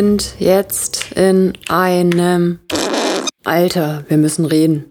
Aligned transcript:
sind 0.00 0.36
jetzt 0.38 1.12
in 1.12 1.52
einem 1.68 2.58
Alter. 3.44 4.02
Wir 4.08 4.16
müssen 4.16 4.46
reden. 4.46 4.86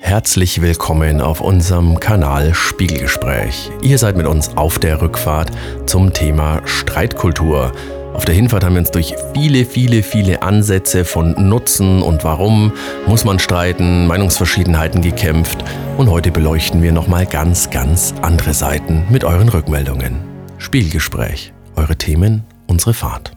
Herzlich 0.00 0.62
willkommen 0.62 1.20
auf 1.20 1.40
unserem 1.40 1.98
Kanal 1.98 2.54
Spiegelgespräch. 2.54 3.72
Ihr 3.82 3.98
seid 3.98 4.16
mit 4.16 4.28
uns 4.28 4.56
auf 4.56 4.78
der 4.78 5.02
Rückfahrt 5.02 5.50
zum 5.86 6.12
Thema 6.12 6.62
Streitkultur. 6.64 7.72
Auf 8.14 8.24
der 8.24 8.36
Hinfahrt 8.36 8.62
haben 8.62 8.74
wir 8.74 8.82
uns 8.82 8.92
durch 8.92 9.16
viele, 9.34 9.64
viele, 9.64 10.04
viele 10.04 10.42
Ansätze 10.44 11.04
von 11.04 11.32
Nutzen 11.48 12.00
und 12.00 12.22
Warum 12.22 12.72
muss 13.08 13.24
man 13.24 13.40
streiten, 13.40 14.06
Meinungsverschiedenheiten 14.06 15.02
gekämpft 15.02 15.58
und 15.98 16.08
heute 16.08 16.30
beleuchten 16.30 16.82
wir 16.82 16.92
nochmal 16.92 17.26
ganz, 17.26 17.70
ganz 17.70 18.14
andere 18.22 18.54
Seiten 18.54 19.06
mit 19.10 19.24
euren 19.24 19.48
Rückmeldungen. 19.48 20.20
Spielgespräch, 20.58 21.52
eure 21.74 21.96
Themen, 21.96 22.44
unsere 22.68 22.94
Fahrt. 22.94 23.32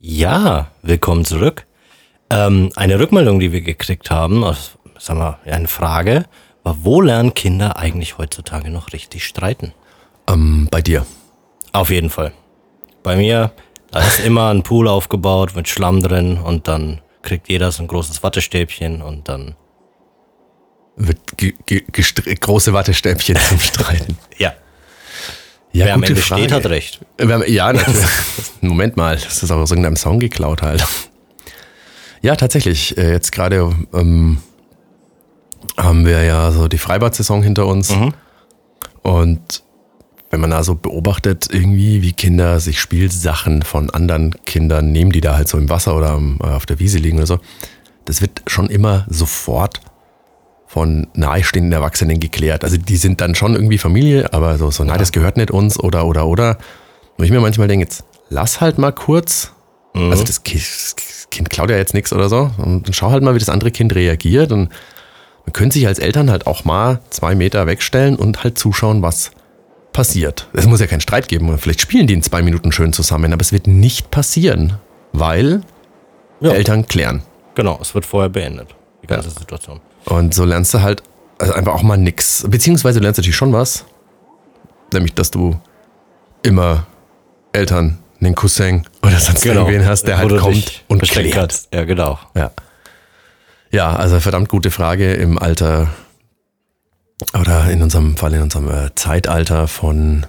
Ja, 0.00 0.70
willkommen 0.82 1.24
zurück. 1.24 1.66
Ähm, 2.30 2.70
eine 2.76 3.00
Rückmeldung, 3.00 3.40
die 3.40 3.50
wir 3.50 3.62
gekriegt 3.62 4.12
haben, 4.12 4.44
aus, 4.44 4.78
sagen 4.96 5.18
wir, 5.18 5.40
eine 5.44 5.66
Frage, 5.66 6.26
war, 6.62 6.84
wo 6.84 7.00
lernen 7.00 7.34
Kinder 7.34 7.76
eigentlich 7.76 8.16
heutzutage 8.16 8.70
noch 8.70 8.92
richtig 8.92 9.26
streiten? 9.26 9.74
Ähm, 10.28 10.68
bei 10.70 10.82
dir. 10.82 11.04
Auf 11.72 11.90
jeden 11.90 12.10
Fall. 12.10 12.32
Bei 13.02 13.16
mir, 13.16 13.50
da 13.90 14.06
ist 14.06 14.20
immer 14.20 14.50
ein 14.50 14.62
Pool 14.62 14.86
aufgebaut 14.86 15.56
mit 15.56 15.66
Schlamm 15.66 16.00
drin 16.00 16.38
und 16.38 16.68
dann 16.68 17.00
kriegt 17.22 17.48
jeder 17.48 17.72
so 17.72 17.82
ein 17.82 17.88
großes 17.88 18.22
Wattestäbchen 18.22 19.02
und 19.02 19.28
dann 19.28 19.56
wird 20.94 21.18
große 22.40 22.72
Wattestäbchen 22.72 23.36
zum 23.36 23.58
Streiten. 23.58 24.16
ja. 24.38 24.52
Ja, 25.78 25.86
Wer 25.86 25.94
am 25.94 26.02
Ende 26.02 26.20
Frage. 26.20 26.42
steht, 26.42 26.52
hat 26.52 26.66
recht. 26.66 27.00
Ja, 27.46 27.72
natürlich. 27.72 28.06
Moment 28.60 28.96
mal, 28.96 29.16
das 29.16 29.42
ist 29.42 29.50
auch 29.50 29.58
aus 29.58 29.70
irgendeinem 29.70 29.96
Song 29.96 30.18
geklaut 30.18 30.62
halt. 30.62 30.84
Ja, 32.20 32.34
tatsächlich. 32.34 32.98
Äh, 32.98 33.12
jetzt 33.12 33.30
gerade 33.30 33.72
ähm, 33.94 34.38
haben 35.76 36.04
wir 36.04 36.24
ja 36.24 36.50
so 36.50 36.66
die 36.66 36.78
Freibad-Saison 36.78 37.44
hinter 37.44 37.66
uns. 37.66 37.90
Mhm. 37.90 38.12
Und 39.02 39.62
wenn 40.30 40.40
man 40.40 40.50
da 40.50 40.64
so 40.64 40.74
beobachtet, 40.74 41.48
irgendwie, 41.50 42.02
wie 42.02 42.12
Kinder 42.12 42.58
sich 42.58 42.80
Spielsachen 42.80 43.62
von 43.62 43.90
anderen 43.90 44.34
Kindern 44.44 44.90
nehmen, 44.90 45.12
die 45.12 45.20
da 45.20 45.36
halt 45.36 45.48
so 45.48 45.58
im 45.58 45.70
Wasser 45.70 45.96
oder 45.96 46.20
äh, 46.42 46.44
auf 46.44 46.66
der 46.66 46.80
Wiese 46.80 46.98
liegen 46.98 47.18
oder 47.18 47.26
so, 47.26 47.38
das 48.04 48.20
wird 48.20 48.42
schon 48.48 48.68
immer 48.68 49.06
sofort 49.08 49.80
von 50.68 51.08
nahestehenden 51.14 51.72
Erwachsenen 51.72 52.20
geklärt. 52.20 52.62
Also 52.62 52.76
die 52.76 52.98
sind 52.98 53.20
dann 53.20 53.34
schon 53.34 53.54
irgendwie 53.54 53.78
Familie, 53.78 54.32
aber 54.32 54.58
so, 54.58 54.70
so 54.70 54.84
nein, 54.84 54.98
das 54.98 55.12
gehört 55.12 55.38
nicht 55.38 55.50
uns 55.50 55.80
oder 55.80 56.06
oder 56.06 56.26
oder. 56.26 56.58
Und 57.16 57.24
ich 57.24 57.30
mir 57.30 57.40
manchmal 57.40 57.68
denke, 57.68 57.84
jetzt 57.84 58.04
lass 58.28 58.60
halt 58.60 58.78
mal 58.78 58.92
kurz. 58.92 59.52
Mhm. 59.94 60.10
Also 60.10 60.24
das 60.24 60.42
Kind 60.42 61.50
klaut 61.50 61.70
ja 61.70 61.76
jetzt 61.76 61.94
nichts 61.94 62.12
oder 62.12 62.28
so. 62.28 62.50
Und 62.58 62.86
dann 62.86 62.92
schau 62.92 63.10
halt 63.10 63.22
mal, 63.22 63.34
wie 63.34 63.38
das 63.38 63.48
andere 63.48 63.70
Kind 63.70 63.94
reagiert. 63.94 64.52
Und 64.52 64.68
man 65.46 65.52
könnte 65.54 65.74
sich 65.74 65.86
als 65.86 65.98
Eltern 65.98 66.30
halt 66.30 66.46
auch 66.46 66.64
mal 66.64 67.00
zwei 67.08 67.34
Meter 67.34 67.66
wegstellen 67.66 68.16
und 68.16 68.44
halt 68.44 68.58
zuschauen, 68.58 69.00
was 69.00 69.30
passiert. 69.94 70.48
Es 70.52 70.66
muss 70.66 70.80
ja 70.80 70.86
keinen 70.86 71.00
Streit 71.00 71.28
geben. 71.28 71.56
Vielleicht 71.58 71.80
spielen 71.80 72.06
die 72.06 72.14
in 72.14 72.22
zwei 72.22 72.42
Minuten 72.42 72.72
schön 72.72 72.92
zusammen, 72.92 73.32
aber 73.32 73.40
es 73.40 73.52
wird 73.52 73.66
nicht 73.66 74.10
passieren, 74.10 74.74
weil 75.12 75.62
ja. 76.40 76.52
Eltern 76.52 76.86
klären. 76.86 77.22
Genau, 77.54 77.78
es 77.80 77.94
wird 77.94 78.04
vorher 78.06 78.28
beendet, 78.28 78.68
die 79.02 79.06
ganze 79.06 79.30
ja. 79.30 79.34
Situation. 79.34 79.80
Und 80.08 80.34
so 80.34 80.44
lernst 80.44 80.72
du 80.74 80.80
halt 80.80 81.02
also 81.38 81.52
einfach 81.52 81.74
auch 81.74 81.82
mal 81.82 81.96
nix. 81.96 82.44
Beziehungsweise 82.48 82.98
du 82.98 83.04
lernst 83.04 83.18
natürlich 83.18 83.36
schon 83.36 83.52
was. 83.52 83.84
Nämlich, 84.92 85.14
dass 85.14 85.30
du 85.30 85.60
immer 86.42 86.86
Eltern, 87.52 87.98
einen 88.20 88.34
Cousin 88.34 88.86
oder 89.02 89.18
sonst 89.18 89.42
genau. 89.42 89.60
irgendwen 89.60 89.86
hast, 89.86 90.04
der 90.04 90.18
halt 90.18 90.36
kommt 90.38 90.84
und 90.88 91.02
klärt. 91.02 91.68
Ja, 91.72 91.84
genau. 91.84 92.18
Ja. 92.34 92.50
Ja, 93.70 93.94
also 93.94 94.18
verdammt 94.18 94.48
gute 94.48 94.70
Frage 94.70 95.12
im 95.14 95.38
Alter 95.38 95.88
oder 97.38 97.70
in 97.70 97.82
unserem 97.82 98.16
Fall 98.16 98.32
in 98.32 98.42
unserem 98.42 98.70
äh, 98.70 98.94
Zeitalter 98.94 99.68
von 99.68 100.26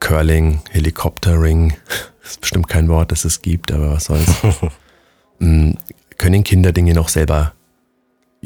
Curling, 0.00 0.62
Helikoptering. 0.70 1.74
Das 2.22 2.30
ist 2.32 2.40
bestimmt 2.40 2.68
kein 2.68 2.88
Wort, 2.88 3.12
das 3.12 3.24
es 3.24 3.40
gibt, 3.40 3.72
aber 3.72 3.92
was 3.92 4.06
soll's. 4.06 4.26
Hm, 5.38 5.76
können 6.16 6.44
Kinder 6.44 6.72
Dinge 6.72 6.94
noch 6.94 7.10
selber 7.10 7.52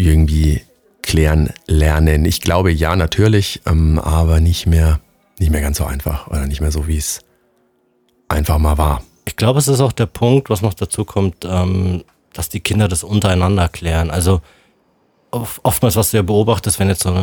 irgendwie 0.00 0.62
klären 1.02 1.52
lernen. 1.66 2.24
Ich 2.24 2.40
glaube 2.40 2.70
ja, 2.72 2.96
natürlich, 2.96 3.60
ähm, 3.66 3.98
aber 3.98 4.40
nicht 4.40 4.66
mehr, 4.66 5.00
nicht 5.38 5.50
mehr 5.50 5.60
ganz 5.60 5.78
so 5.78 5.84
einfach 5.84 6.28
oder 6.28 6.46
nicht 6.46 6.60
mehr 6.60 6.72
so, 6.72 6.86
wie 6.86 6.98
es 6.98 7.20
einfach 8.28 8.58
mal 8.58 8.78
war. 8.78 9.02
Ich 9.24 9.36
glaube, 9.36 9.58
es 9.58 9.68
ist 9.68 9.80
auch 9.80 9.92
der 9.92 10.06
Punkt, 10.06 10.50
was 10.50 10.62
noch 10.62 10.74
dazu 10.74 11.04
kommt, 11.04 11.44
ähm, 11.44 12.04
dass 12.32 12.48
die 12.48 12.60
Kinder 12.60 12.88
das 12.88 13.04
untereinander 13.04 13.68
klären. 13.68 14.10
Also 14.10 14.40
oftmals, 15.30 15.96
was 15.96 16.10
du 16.10 16.18
ja 16.18 16.22
beobachtest, 16.22 16.78
wenn 16.78 16.88
jetzt 16.88 17.02
so 17.02 17.14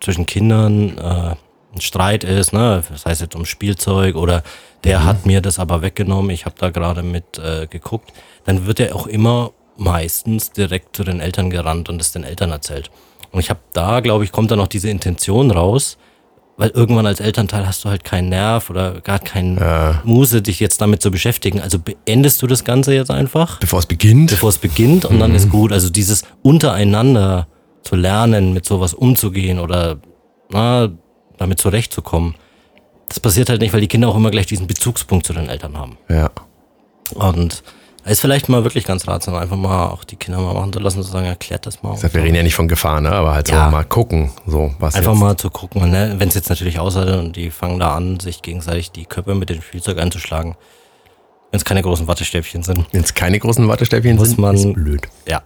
zwischen 0.00 0.26
Kindern 0.26 0.98
äh, 0.98 1.34
ein 1.74 1.80
Streit 1.80 2.24
ist, 2.24 2.52
ne, 2.52 2.82
das 2.90 3.06
heißt 3.06 3.20
jetzt 3.20 3.36
um 3.36 3.44
Spielzeug 3.44 4.16
oder 4.16 4.42
der 4.84 5.00
mhm. 5.00 5.04
hat 5.04 5.26
mir 5.26 5.40
das 5.40 5.58
aber 5.58 5.82
weggenommen, 5.82 6.30
ich 6.30 6.44
habe 6.44 6.54
da 6.58 6.70
gerade 6.70 7.02
mit 7.02 7.38
äh, 7.38 7.66
geguckt, 7.66 8.12
dann 8.44 8.66
wird 8.66 8.80
er 8.80 8.94
auch 8.94 9.06
immer 9.06 9.52
meistens 9.76 10.52
direkt 10.52 10.96
zu 10.96 11.04
den 11.04 11.20
Eltern 11.20 11.50
gerannt 11.50 11.88
und 11.88 12.00
es 12.00 12.12
den 12.12 12.24
Eltern 12.24 12.50
erzählt. 12.50 12.90
Und 13.30 13.40
ich 13.40 13.50
habe 13.50 13.60
da, 13.72 14.00
glaube 14.00 14.24
ich, 14.24 14.32
kommt 14.32 14.50
da 14.50 14.56
noch 14.56 14.68
diese 14.68 14.90
Intention 14.90 15.50
raus, 15.50 15.96
weil 16.58 16.70
irgendwann 16.70 17.06
als 17.06 17.20
Elternteil 17.20 17.66
hast 17.66 17.84
du 17.84 17.88
halt 17.88 18.04
keinen 18.04 18.28
Nerv 18.28 18.68
oder 18.68 19.00
gar 19.00 19.18
keinen 19.18 19.56
ja. 19.56 20.02
Muse, 20.04 20.42
dich 20.42 20.60
jetzt 20.60 20.80
damit 20.80 21.00
zu 21.00 21.10
beschäftigen. 21.10 21.60
Also 21.60 21.78
beendest 21.78 22.42
du 22.42 22.46
das 22.46 22.64
Ganze 22.64 22.94
jetzt 22.94 23.10
einfach. 23.10 23.58
Bevor 23.58 23.78
es 23.78 23.86
beginnt. 23.86 24.30
Bevor 24.30 24.50
es 24.50 24.58
beginnt 24.58 25.06
und 25.06 25.16
mhm. 25.16 25.20
dann 25.20 25.34
ist 25.34 25.48
gut. 25.48 25.72
Also 25.72 25.88
dieses 25.88 26.24
untereinander 26.42 27.48
zu 27.82 27.96
lernen, 27.96 28.52
mit 28.52 28.66
sowas 28.66 28.94
umzugehen 28.94 29.58
oder 29.58 29.98
na, 30.50 30.90
damit 31.38 31.58
zurechtzukommen. 31.58 32.34
Das 33.08 33.18
passiert 33.18 33.48
halt 33.48 33.60
nicht, 33.60 33.72
weil 33.72 33.80
die 33.80 33.88
Kinder 33.88 34.08
auch 34.08 34.16
immer 34.16 34.30
gleich 34.30 34.46
diesen 34.46 34.66
Bezugspunkt 34.66 35.26
zu 35.26 35.32
den 35.32 35.48
Eltern 35.48 35.76
haben. 35.76 35.98
Ja. 36.08 36.30
Und 37.14 37.62
ist 38.04 38.20
vielleicht 38.20 38.48
mal 38.48 38.64
wirklich 38.64 38.84
ganz 38.84 39.06
ratsam, 39.06 39.34
einfach 39.36 39.56
mal 39.56 39.86
auch 39.86 40.02
die 40.02 40.16
Kinder 40.16 40.40
mal 40.40 40.54
machen 40.54 40.72
zu 40.72 40.80
lassen, 40.80 41.02
zu 41.02 41.10
sagen, 41.10 41.26
erklärt 41.26 41.66
das 41.66 41.82
mal. 41.82 41.92
Das 41.92 42.14
wir 42.14 42.22
reden 42.22 42.34
ja 42.34 42.42
nicht 42.42 42.56
von 42.56 42.66
Gefahr, 42.66 43.00
ne? 43.00 43.12
aber 43.12 43.34
halt 43.34 43.48
ja. 43.48 43.66
so 43.66 43.70
mal 43.70 43.84
gucken, 43.84 44.32
so 44.44 44.74
was 44.80 44.96
Einfach 44.96 45.12
jetzt. 45.12 45.20
mal 45.20 45.36
zu 45.36 45.50
gucken, 45.50 45.88
ne? 45.88 46.14
wenn 46.18 46.28
es 46.28 46.34
jetzt 46.34 46.48
natürlich 46.48 46.80
aussieht 46.80 47.08
und 47.08 47.36
die 47.36 47.50
fangen 47.50 47.78
da 47.78 47.94
an, 47.94 48.18
sich 48.18 48.42
gegenseitig 48.42 48.90
die 48.90 49.04
Köpfe 49.04 49.36
mit 49.36 49.50
dem 49.50 49.62
Spielzeug 49.62 49.98
einzuschlagen. 49.98 50.56
Wenn 51.52 51.58
es 51.58 51.64
keine 51.64 51.82
großen 51.82 52.08
Wattestäbchen 52.08 52.62
sind. 52.62 52.86
Wenn 52.92 53.02
es 53.02 53.14
keine 53.14 53.38
großen 53.38 53.68
Wattestäbchen 53.68 54.16
muss 54.16 54.30
sind, 54.30 54.38
man, 54.38 54.56
ist 54.56 54.72
blöd. 54.72 55.02
Ja, 55.28 55.42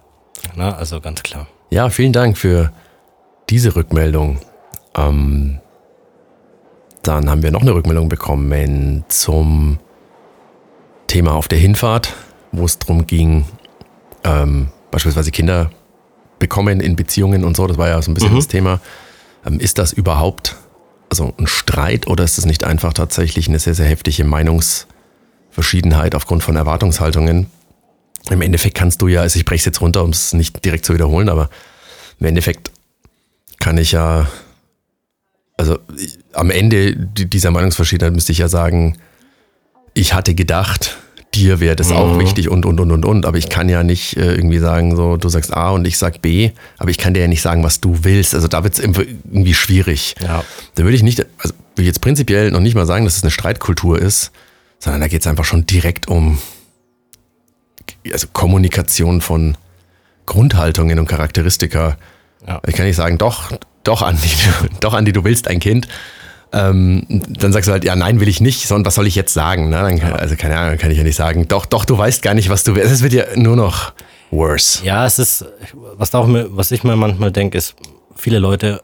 ne? 0.55 0.75
also 0.75 0.99
ganz 0.99 1.21
klar. 1.21 1.47
Ja, 1.69 1.89
vielen 1.89 2.13
Dank 2.13 2.37
für 2.37 2.71
diese 3.49 3.75
Rückmeldung. 3.75 4.39
Ähm, 4.95 5.59
dann 7.03 7.29
haben 7.29 7.43
wir 7.43 7.51
noch 7.51 7.61
eine 7.61 7.73
Rückmeldung 7.73 8.09
bekommen 8.09 9.05
zum 9.09 9.79
Thema 11.07 11.33
auf 11.33 11.47
der 11.47 11.59
Hinfahrt 11.59 12.13
wo 12.57 12.65
es 12.65 12.79
darum 12.79 13.07
ging, 13.07 13.45
ähm, 14.23 14.69
beispielsweise 14.91 15.31
Kinder 15.31 15.71
bekommen 16.39 16.79
in 16.79 16.95
Beziehungen 16.95 17.43
und 17.43 17.57
so, 17.57 17.67
das 17.67 17.77
war 17.77 17.89
ja 17.89 18.01
so 18.01 18.11
ein 18.11 18.13
bisschen 18.13 18.31
mhm. 18.31 18.37
das 18.37 18.47
Thema. 18.47 18.79
Ähm, 19.45 19.59
ist 19.59 19.77
das 19.77 19.93
überhaupt 19.93 20.55
also 21.09 21.33
ein 21.37 21.47
Streit 21.47 22.07
oder 22.07 22.23
ist 22.23 22.37
es 22.37 22.45
nicht 22.45 22.63
einfach 22.63 22.93
tatsächlich 22.93 23.47
eine 23.47 23.59
sehr, 23.59 23.73
sehr 23.73 23.87
heftige 23.87 24.23
Meinungsverschiedenheit 24.25 26.15
aufgrund 26.15 26.43
von 26.43 26.55
Erwartungshaltungen? 26.55 27.47
Im 28.29 28.41
Endeffekt 28.41 28.75
kannst 28.75 29.01
du 29.01 29.07
ja, 29.07 29.21
also 29.21 29.39
ich 29.39 29.45
breche 29.45 29.61
es 29.61 29.65
jetzt 29.65 29.81
runter, 29.81 30.03
um 30.03 30.09
es 30.09 30.33
nicht 30.33 30.63
direkt 30.65 30.85
zu 30.85 30.93
wiederholen, 30.93 31.29
aber 31.29 31.49
im 32.19 32.27
Endeffekt 32.27 32.71
kann 33.59 33.77
ich 33.77 33.93
ja, 33.93 34.27
also 35.55 35.79
am 36.33 36.49
Ende 36.49 36.95
dieser 36.95 37.51
Meinungsverschiedenheit 37.51 38.13
müsste 38.13 38.33
ich 38.33 38.39
ja 38.39 38.49
sagen, 38.49 38.97
ich 39.93 40.13
hatte 40.13 40.35
gedacht, 40.35 40.97
dir 41.37 41.59
wäre 41.59 41.75
das 41.75 41.89
mhm. 41.89 41.95
auch 41.95 42.19
wichtig 42.19 42.49
und, 42.49 42.65
und, 42.65 42.79
und, 42.79 42.91
und, 42.91 43.05
und. 43.05 43.25
Aber 43.25 43.37
ich 43.37 43.49
kann 43.49 43.69
ja 43.69 43.83
nicht 43.83 44.17
äh, 44.17 44.33
irgendwie 44.33 44.59
sagen, 44.59 44.95
so, 44.95 45.17
du 45.17 45.29
sagst 45.29 45.53
A 45.53 45.69
und 45.71 45.85
ich 45.85 45.97
sag 45.97 46.21
B, 46.21 46.51
aber 46.77 46.89
ich 46.89 46.97
kann 46.97 47.13
dir 47.13 47.21
ja 47.21 47.27
nicht 47.27 47.41
sagen, 47.41 47.63
was 47.63 47.79
du 47.79 47.99
willst. 48.03 48.35
Also 48.35 48.47
da 48.47 48.63
wird 48.63 48.73
es 48.73 48.79
irgendwie 48.79 49.53
schwierig. 49.53 50.15
Ja. 50.21 50.43
Da 50.75 50.83
würde 50.83 50.95
ich 50.95 51.03
nicht, 51.03 51.25
also 51.37 51.53
will 51.75 51.83
ich 51.83 51.87
jetzt 51.87 52.01
prinzipiell 52.01 52.51
noch 52.51 52.59
nicht 52.59 52.75
mal 52.75 52.85
sagen, 52.85 53.05
dass 53.05 53.17
es 53.17 53.23
eine 53.23 53.31
Streitkultur 53.31 53.99
ist, 53.99 54.31
sondern 54.79 55.01
da 55.01 55.07
geht 55.07 55.21
es 55.21 55.27
einfach 55.27 55.45
schon 55.45 55.65
direkt 55.65 56.07
um 56.07 56.37
also 58.11 58.27
Kommunikation 58.33 59.21
von 59.21 59.57
Grundhaltungen 60.25 60.99
und 60.99 61.07
Charakteristika. 61.07 61.97
Ja. 62.45 62.61
Ich 62.67 62.75
kann 62.75 62.85
nicht 62.85 62.95
sagen, 62.95 63.17
doch, 63.17 63.51
doch, 63.83 64.01
Andi, 64.01 64.29
doch, 64.79 64.93
Andi, 64.93 65.13
du 65.13 65.23
willst 65.23 65.47
ein 65.47 65.59
Kind 65.59 65.87
ähm, 66.53 67.05
dann 67.09 67.51
sagst 67.51 67.67
du 67.67 67.71
halt, 67.73 67.83
ja, 67.83 67.95
nein, 67.95 68.19
will 68.19 68.27
ich 68.27 68.39
nicht, 68.41 68.67
sondern 68.67 68.85
was 68.85 68.95
soll 68.95 69.07
ich 69.07 69.15
jetzt 69.15 69.33
sagen? 69.33 69.69
Ne? 69.69 69.75
Dann, 69.99 70.13
also 70.13 70.35
keine 70.35 70.57
Ahnung, 70.57 70.77
kann 70.77 70.91
ich 70.91 70.97
ja 70.97 71.03
nicht 71.03 71.15
sagen. 71.15 71.47
Doch, 71.47 71.65
doch, 71.65 71.85
du 71.85 71.97
weißt 71.97 72.21
gar 72.21 72.33
nicht, 72.33 72.49
was 72.49 72.63
du 72.63 72.75
willst. 72.75 72.91
Es 72.91 73.01
wird 73.03 73.13
ja 73.13 73.25
nur 73.35 73.55
noch 73.55 73.93
worse. 74.31 74.83
Ja, 74.85 75.05
es 75.05 75.19
ist, 75.19 75.45
was, 75.97 76.13
auch, 76.15 76.27
was 76.29 76.71
ich 76.71 76.83
mir 76.83 76.95
manchmal 76.95 77.31
denke, 77.31 77.57
ist, 77.57 77.75
viele 78.15 78.39
Leute 78.39 78.81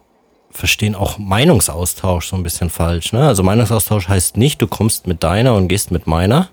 verstehen 0.51 0.93
auch 0.93 1.17
Meinungsaustausch 1.17 2.27
so 2.27 2.35
ein 2.35 2.43
bisschen 2.43 2.69
falsch. 2.69 3.11
Ne? 3.13 3.27
Also 3.27 3.43
Meinungsaustausch 3.43 4.07
heißt 4.07 4.37
nicht, 4.37 4.61
du 4.61 4.67
kommst 4.67 5.07
mit 5.07 5.23
deiner 5.23 5.55
und 5.55 5.67
gehst 5.67 5.89
mit 5.89 6.05
meiner, 6.05 6.49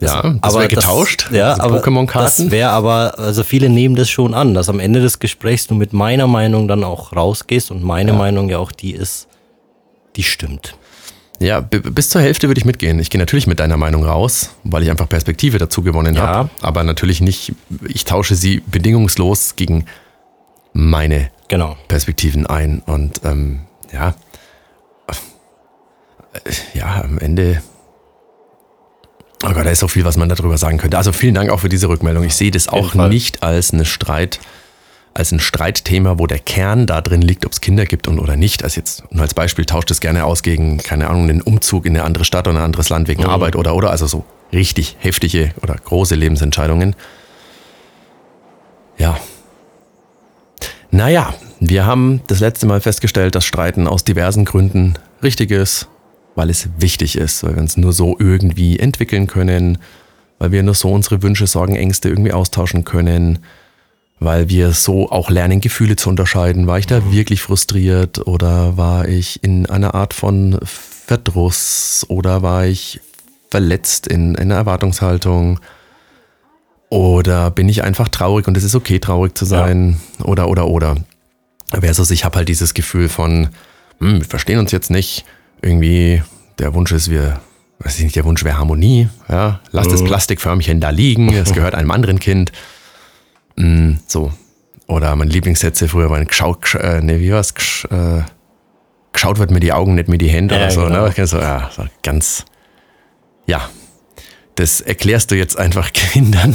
Ja, 0.00 0.22
das 0.22 0.38
aber 0.40 0.60
wäre 0.60 0.68
getauscht. 0.68 1.28
ja, 1.30 1.54
diese 1.54 1.62
aber 1.64 1.80
Pokémon-Karten. 1.82 2.44
Das 2.44 2.50
wäre 2.50 2.70
aber, 2.70 3.18
also 3.18 3.42
viele 3.44 3.68
nehmen 3.68 3.96
das 3.96 4.08
schon 4.08 4.32
an, 4.34 4.54
dass 4.54 4.68
am 4.68 4.80
Ende 4.80 5.00
des 5.02 5.18
Gesprächs 5.18 5.66
du 5.66 5.74
mit 5.74 5.92
meiner 5.92 6.26
Meinung 6.26 6.68
dann 6.68 6.84
auch 6.84 7.14
rausgehst 7.14 7.70
und 7.70 7.82
meine 7.82 8.12
Meinung 8.14 8.48
ja 8.48 8.58
auch 8.58 8.72
die 8.72 8.92
ist, 8.92 9.28
die 10.16 10.22
stimmt. 10.22 10.76
Ja, 11.38 11.60
bis 11.60 12.08
zur 12.08 12.22
Hälfte 12.22 12.48
würde 12.48 12.58
ich 12.58 12.64
mitgehen. 12.64 12.98
Ich 12.98 13.10
gehe 13.10 13.18
natürlich 13.18 13.46
mit 13.46 13.60
deiner 13.60 13.76
Meinung 13.76 14.04
raus, 14.04 14.50
weil 14.64 14.82
ich 14.82 14.90
einfach 14.90 15.08
Perspektive 15.08 15.58
dazu 15.58 15.82
gewonnen 15.82 16.14
Ja. 16.14 16.22
habe. 16.26 16.50
Aber 16.62 16.82
natürlich 16.82 17.20
nicht, 17.20 17.52
ich 17.86 18.04
tausche 18.04 18.34
sie 18.34 18.62
bedingungslos 18.66 19.54
gegen 19.56 19.84
meine 20.72 21.30
Genau. 21.48 21.76
Perspektiven 21.88 22.46
ein. 22.46 22.80
Und 22.86 23.20
ähm, 23.24 23.60
ja, 23.92 24.14
ja, 26.74 27.02
am 27.02 27.18
Ende. 27.18 27.62
Oh 29.44 29.48
Gott, 29.52 29.66
da 29.66 29.70
ist 29.70 29.80
so 29.80 29.88
viel, 29.88 30.04
was 30.04 30.16
man 30.16 30.28
darüber 30.28 30.58
sagen 30.58 30.78
könnte. 30.78 30.96
Also 30.96 31.12
vielen 31.12 31.34
Dank 31.34 31.50
auch 31.50 31.60
für 31.60 31.68
diese 31.68 31.88
Rückmeldung. 31.88 32.24
Ich 32.24 32.34
sehe 32.34 32.50
das 32.50 32.68
auch 32.68 32.94
nicht 32.94 33.42
als 33.42 33.72
eine 33.72 33.84
Streit, 33.84 34.40
als 35.16 35.32
ein 35.32 35.40
Streitthema, 35.40 36.18
wo 36.18 36.26
der 36.26 36.38
Kern 36.38 36.86
da 36.86 37.00
drin 37.00 37.22
liegt, 37.22 37.46
ob 37.46 37.52
es 37.52 37.60
Kinder 37.60 37.86
gibt 37.86 38.06
und 38.08 38.18
oder 38.18 38.36
nicht. 38.36 38.62
Also 38.62 38.80
jetzt 38.80 39.04
nur 39.10 39.22
als 39.22 39.34
Beispiel 39.34 39.64
tauscht 39.64 39.90
es 39.90 40.00
gerne 40.00 40.24
aus 40.24 40.42
gegen, 40.42 40.78
keine 40.78 41.08
Ahnung, 41.08 41.24
einen 41.24 41.42
Umzug 41.42 41.86
in 41.86 41.96
eine 41.96 42.04
andere 42.04 42.24
Stadt 42.24 42.46
oder 42.46 42.58
ein 42.58 42.64
anderes 42.64 42.88
Land 42.88 43.08
wegen 43.08 43.24
Arbeit 43.24 43.56
oder 43.56 43.74
oder. 43.74 43.90
Also 43.90 44.06
so 44.06 44.24
richtig 44.52 44.96
heftige 45.00 45.52
oder 45.62 45.74
große 45.74 46.14
Lebensentscheidungen. 46.14 46.94
Ja, 48.98 49.18
naja, 50.90 51.34
wir 51.60 51.84
haben 51.84 52.22
das 52.26 52.40
letzte 52.40 52.66
Mal 52.66 52.80
festgestellt, 52.80 53.34
dass 53.34 53.44
Streiten 53.44 53.86
aus 53.86 54.04
diversen 54.04 54.44
Gründen 54.44 54.94
richtig 55.22 55.50
ist, 55.50 55.88
weil 56.34 56.50
es 56.50 56.68
wichtig 56.78 57.16
ist, 57.16 57.42
weil 57.42 57.54
wir 57.54 57.62
uns 57.62 57.76
nur 57.76 57.92
so 57.92 58.16
irgendwie 58.18 58.78
entwickeln 58.78 59.26
können, 59.26 59.78
weil 60.38 60.52
wir 60.52 60.62
nur 60.62 60.74
so 60.74 60.90
unsere 60.90 61.22
Wünsche, 61.22 61.46
Sorgen, 61.46 61.76
Ängste 61.76 62.08
irgendwie 62.08 62.32
austauschen 62.32 62.84
können, 62.84 63.40
weil 64.18 64.48
wir 64.48 64.72
so 64.72 65.10
auch 65.10 65.30
lernen, 65.30 65.60
Gefühle 65.60 65.96
zu 65.96 66.08
unterscheiden. 66.08 66.66
War 66.66 66.78
ich 66.78 66.86
da 66.86 67.12
wirklich 67.12 67.42
frustriert 67.42 68.26
oder 68.26 68.76
war 68.76 69.08
ich 69.08 69.42
in 69.42 69.66
einer 69.66 69.94
Art 69.94 70.14
von 70.14 70.58
Verdruss 70.62 72.04
oder 72.08 72.42
war 72.42 72.66
ich 72.66 73.00
verletzt 73.50 74.06
in 74.06 74.36
einer 74.36 74.54
Erwartungshaltung? 74.54 75.60
Oder 76.88 77.50
bin 77.50 77.68
ich 77.68 77.82
einfach 77.82 78.08
traurig 78.08 78.46
und 78.48 78.56
es 78.56 78.64
ist 78.64 78.74
okay, 78.74 78.98
traurig 78.98 79.36
zu 79.36 79.44
sein? 79.44 80.00
Oder, 80.22 80.48
oder, 80.48 80.66
oder. 80.68 80.96
Versus 81.72 82.10
ich 82.10 82.24
habe 82.24 82.38
halt 82.38 82.48
dieses 82.48 82.74
Gefühl 82.74 83.08
von, 83.08 83.48
hm, 83.98 84.20
wir 84.20 84.24
verstehen 84.24 84.58
uns 84.58 84.72
jetzt 84.72 84.90
nicht. 84.90 85.24
Irgendwie, 85.62 86.22
der 86.58 86.74
Wunsch 86.74 86.92
ist, 86.92 87.10
wir, 87.10 87.40
weiß 87.80 87.98
ich 87.98 88.04
nicht, 88.04 88.16
der 88.16 88.24
Wunsch 88.24 88.44
wäre 88.44 88.58
Harmonie. 88.58 89.08
Ja, 89.28 89.60
lass 89.72 89.88
das 89.88 90.04
Plastikförmchen 90.04 90.80
da 90.80 90.90
liegen, 90.90 91.32
es 91.34 91.52
gehört 91.54 91.74
einem 91.74 91.90
anderen 91.90 92.20
Kind. 92.20 92.52
Hm, 93.58 93.98
so. 94.06 94.32
Oder 94.88 95.14
meine 95.16 95.30
Lieblingssätze 95.30 95.88
früher 95.88 96.10
waren, 96.10 96.26
geschaut, 96.26 96.64
gesch- 96.64 96.78
äh, 96.78 97.00
nee, 97.02 97.18
wie 97.20 97.32
war's? 97.32 97.54
Gesch, 97.54 97.86
äh, 97.90 98.22
geschaut 99.12 99.38
wird 99.38 99.50
mir 99.50 99.60
die 99.60 99.72
Augen, 99.72 99.94
nicht 99.96 100.08
mir 100.08 100.18
die 100.18 100.28
Hände 100.28 100.54
Ja, 100.54 100.62
oder 100.62 100.70
so. 100.70 100.84
genau. 100.84 101.06
Ne? 101.08 101.26
So, 101.26 101.38
ja, 101.38 101.70
so 101.74 101.84
ganz, 102.02 102.44
ja, 103.46 103.68
das 104.54 104.80
erklärst 104.80 105.30
du 105.30 105.34
jetzt 105.36 105.58
einfach 105.58 105.92
Kindern, 105.92 106.54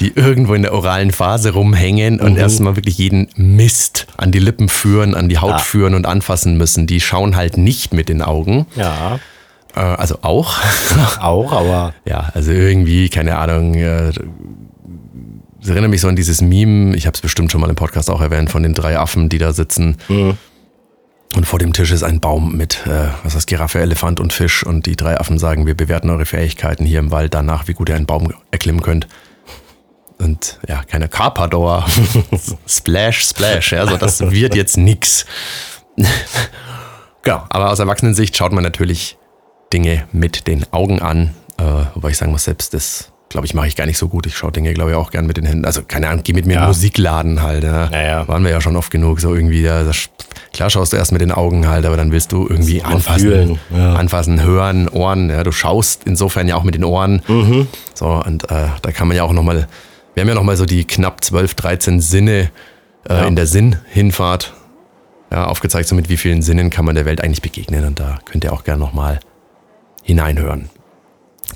die 0.00 0.12
irgendwo 0.14 0.54
in 0.54 0.62
der 0.62 0.72
oralen 0.72 1.10
Phase 1.10 1.52
rumhängen 1.52 2.20
und 2.20 2.36
erstmal 2.36 2.76
wirklich 2.76 2.96
jeden 2.98 3.28
Mist 3.36 4.06
an 4.16 4.30
die 4.32 4.38
Lippen 4.38 4.68
führen, 4.68 5.14
an 5.14 5.28
die 5.28 5.38
Haut 5.38 5.50
Ja. 5.50 5.58
führen 5.58 5.94
und 5.94 6.06
anfassen 6.06 6.56
müssen. 6.56 6.86
Die 6.86 7.00
schauen 7.00 7.34
halt 7.36 7.56
nicht 7.58 7.92
mit 7.92 8.08
den 8.08 8.22
Augen. 8.22 8.66
Ja, 8.76 9.18
Äh, 9.74 9.80
also 9.80 10.18
auch. 10.22 10.56
auch, 11.20 11.52
aber 11.52 11.92
ja, 12.06 12.30
also 12.32 12.50
irgendwie, 12.52 13.08
keine 13.10 13.36
Ahnung. 13.36 13.74
Äh, 13.74 14.12
es 15.66 15.70
erinnert 15.70 15.90
mich 15.90 16.00
so 16.00 16.08
an 16.08 16.14
dieses 16.14 16.40
Meme, 16.40 16.94
ich 16.94 17.06
habe 17.06 17.16
es 17.16 17.20
bestimmt 17.20 17.50
schon 17.50 17.60
mal 17.60 17.68
im 17.68 17.74
Podcast 17.74 18.08
auch 18.08 18.20
erwähnt, 18.20 18.50
von 18.50 18.62
den 18.62 18.72
drei 18.72 18.96
Affen, 18.98 19.28
die 19.28 19.38
da 19.38 19.52
sitzen. 19.52 19.96
Und 21.34 21.44
vor 21.44 21.58
dem 21.58 21.72
Tisch 21.72 21.90
ist 21.90 22.04
ein 22.04 22.20
Baum 22.20 22.56
mit, 22.56 22.86
äh, 22.86 23.08
was 23.24 23.34
heißt 23.34 23.48
Giraffe, 23.48 23.80
Elefant 23.80 24.20
und 24.20 24.32
Fisch. 24.32 24.64
Und 24.64 24.86
die 24.86 24.94
drei 24.94 25.18
Affen 25.18 25.38
sagen, 25.40 25.66
wir 25.66 25.76
bewerten 25.76 26.08
eure 26.08 26.24
Fähigkeiten 26.24 26.84
hier 26.84 27.00
im 27.00 27.10
Wald 27.10 27.34
danach, 27.34 27.66
wie 27.66 27.72
gut 27.72 27.88
ihr 27.88 27.96
einen 27.96 28.06
Baum 28.06 28.32
erklimmen 28.52 28.80
könnt. 28.80 29.08
Und 30.18 30.60
ja, 30.68 30.84
keine 30.84 31.08
Carpador. 31.08 31.84
splash, 32.68 33.26
splash. 33.26 33.72
Ja, 33.72 33.88
so 33.88 33.96
das 33.96 34.20
wird 34.20 34.54
jetzt 34.54 34.76
nix. 34.76 35.26
genau, 37.22 37.44
aber 37.50 37.70
aus 37.70 37.80
Erwachsenensicht 37.80 38.36
schaut 38.36 38.52
man 38.52 38.62
natürlich 38.62 39.18
Dinge 39.72 40.06
mit 40.12 40.46
den 40.46 40.64
Augen 40.72 41.02
an. 41.02 41.34
Äh, 41.58 41.64
wobei 41.94 42.10
ich 42.10 42.18
sagen 42.18 42.30
muss, 42.30 42.44
selbst 42.44 42.72
das, 42.72 43.12
glaube 43.36 43.44
ich, 43.46 43.52
mache 43.52 43.66
ich 43.68 43.76
gar 43.76 43.84
nicht 43.84 43.98
so 43.98 44.08
gut. 44.08 44.24
Ich 44.24 44.34
schaue 44.34 44.50
Dinge, 44.50 44.72
glaube 44.72 44.92
ich, 44.92 44.96
auch 44.96 45.10
gern 45.10 45.26
mit 45.26 45.36
den 45.36 45.44
Händen. 45.44 45.66
Also, 45.66 45.82
keine 45.86 46.08
Ahnung, 46.08 46.22
geh 46.24 46.32
mit 46.32 46.46
mir 46.46 46.54
in 46.54 46.58
Ja. 46.60 46.64
den 46.64 46.68
Musikladen 46.68 47.42
halt. 47.42 47.64
Ja. 47.64 47.90
Ja, 47.90 48.02
ja. 48.02 48.28
Waren 48.28 48.42
wir 48.44 48.50
ja 48.50 48.62
schon 48.62 48.76
oft 48.76 48.90
genug. 48.90 49.20
So 49.20 49.34
irgendwie, 49.34 49.60
ja, 49.60 49.84
das, 49.84 50.08
klar 50.54 50.70
schaust 50.70 50.94
du 50.94 50.96
erst 50.96 51.12
mit 51.12 51.20
den 51.20 51.32
Augen 51.32 51.68
halt, 51.68 51.84
aber 51.84 51.98
dann 51.98 52.12
willst 52.12 52.32
du 52.32 52.46
irgendwie 52.48 52.82
anfassen. 52.82 53.58
ja. 53.76 53.94
Anfassen, 53.94 54.42
hören, 54.42 54.88
Ohren. 54.88 55.28
Ja, 55.28 55.44
du 55.44 55.52
schaust 55.52 56.04
insofern 56.06 56.48
ja 56.48 56.56
auch 56.56 56.62
mit 56.62 56.74
den 56.74 56.84
Ohren. 56.84 57.20
Mhm. 57.28 57.66
So, 57.92 58.06
und 58.06 58.50
äh, 58.50 58.68
da 58.80 58.92
kann 58.92 59.06
man 59.06 59.18
ja 59.18 59.22
auch 59.24 59.32
nochmal, 59.34 59.68
wir 60.14 60.22
haben 60.22 60.28
ja 60.28 60.34
nochmal 60.34 60.56
so 60.56 60.64
die 60.64 60.86
knapp 60.86 61.22
12, 61.22 61.54
13 61.56 62.00
Sinne 62.00 62.50
äh, 63.06 63.28
in 63.28 63.36
der 63.36 63.46
Sinnhinfahrt 63.46 64.54
ja, 65.30 65.44
aufgezeigt, 65.46 65.88
so 65.88 65.94
mit 65.94 66.08
wie 66.08 66.16
vielen 66.16 66.40
Sinnen 66.40 66.70
kann 66.70 66.86
man 66.86 66.94
der 66.94 67.04
Welt 67.04 67.20
eigentlich 67.22 67.42
begegnen. 67.42 67.84
Und 67.84 68.00
da 68.00 68.18
könnt 68.24 68.44
ihr 68.44 68.52
auch 68.54 68.64
gerne 68.64 68.80
nochmal 68.80 69.20
hineinhören. 70.04 70.70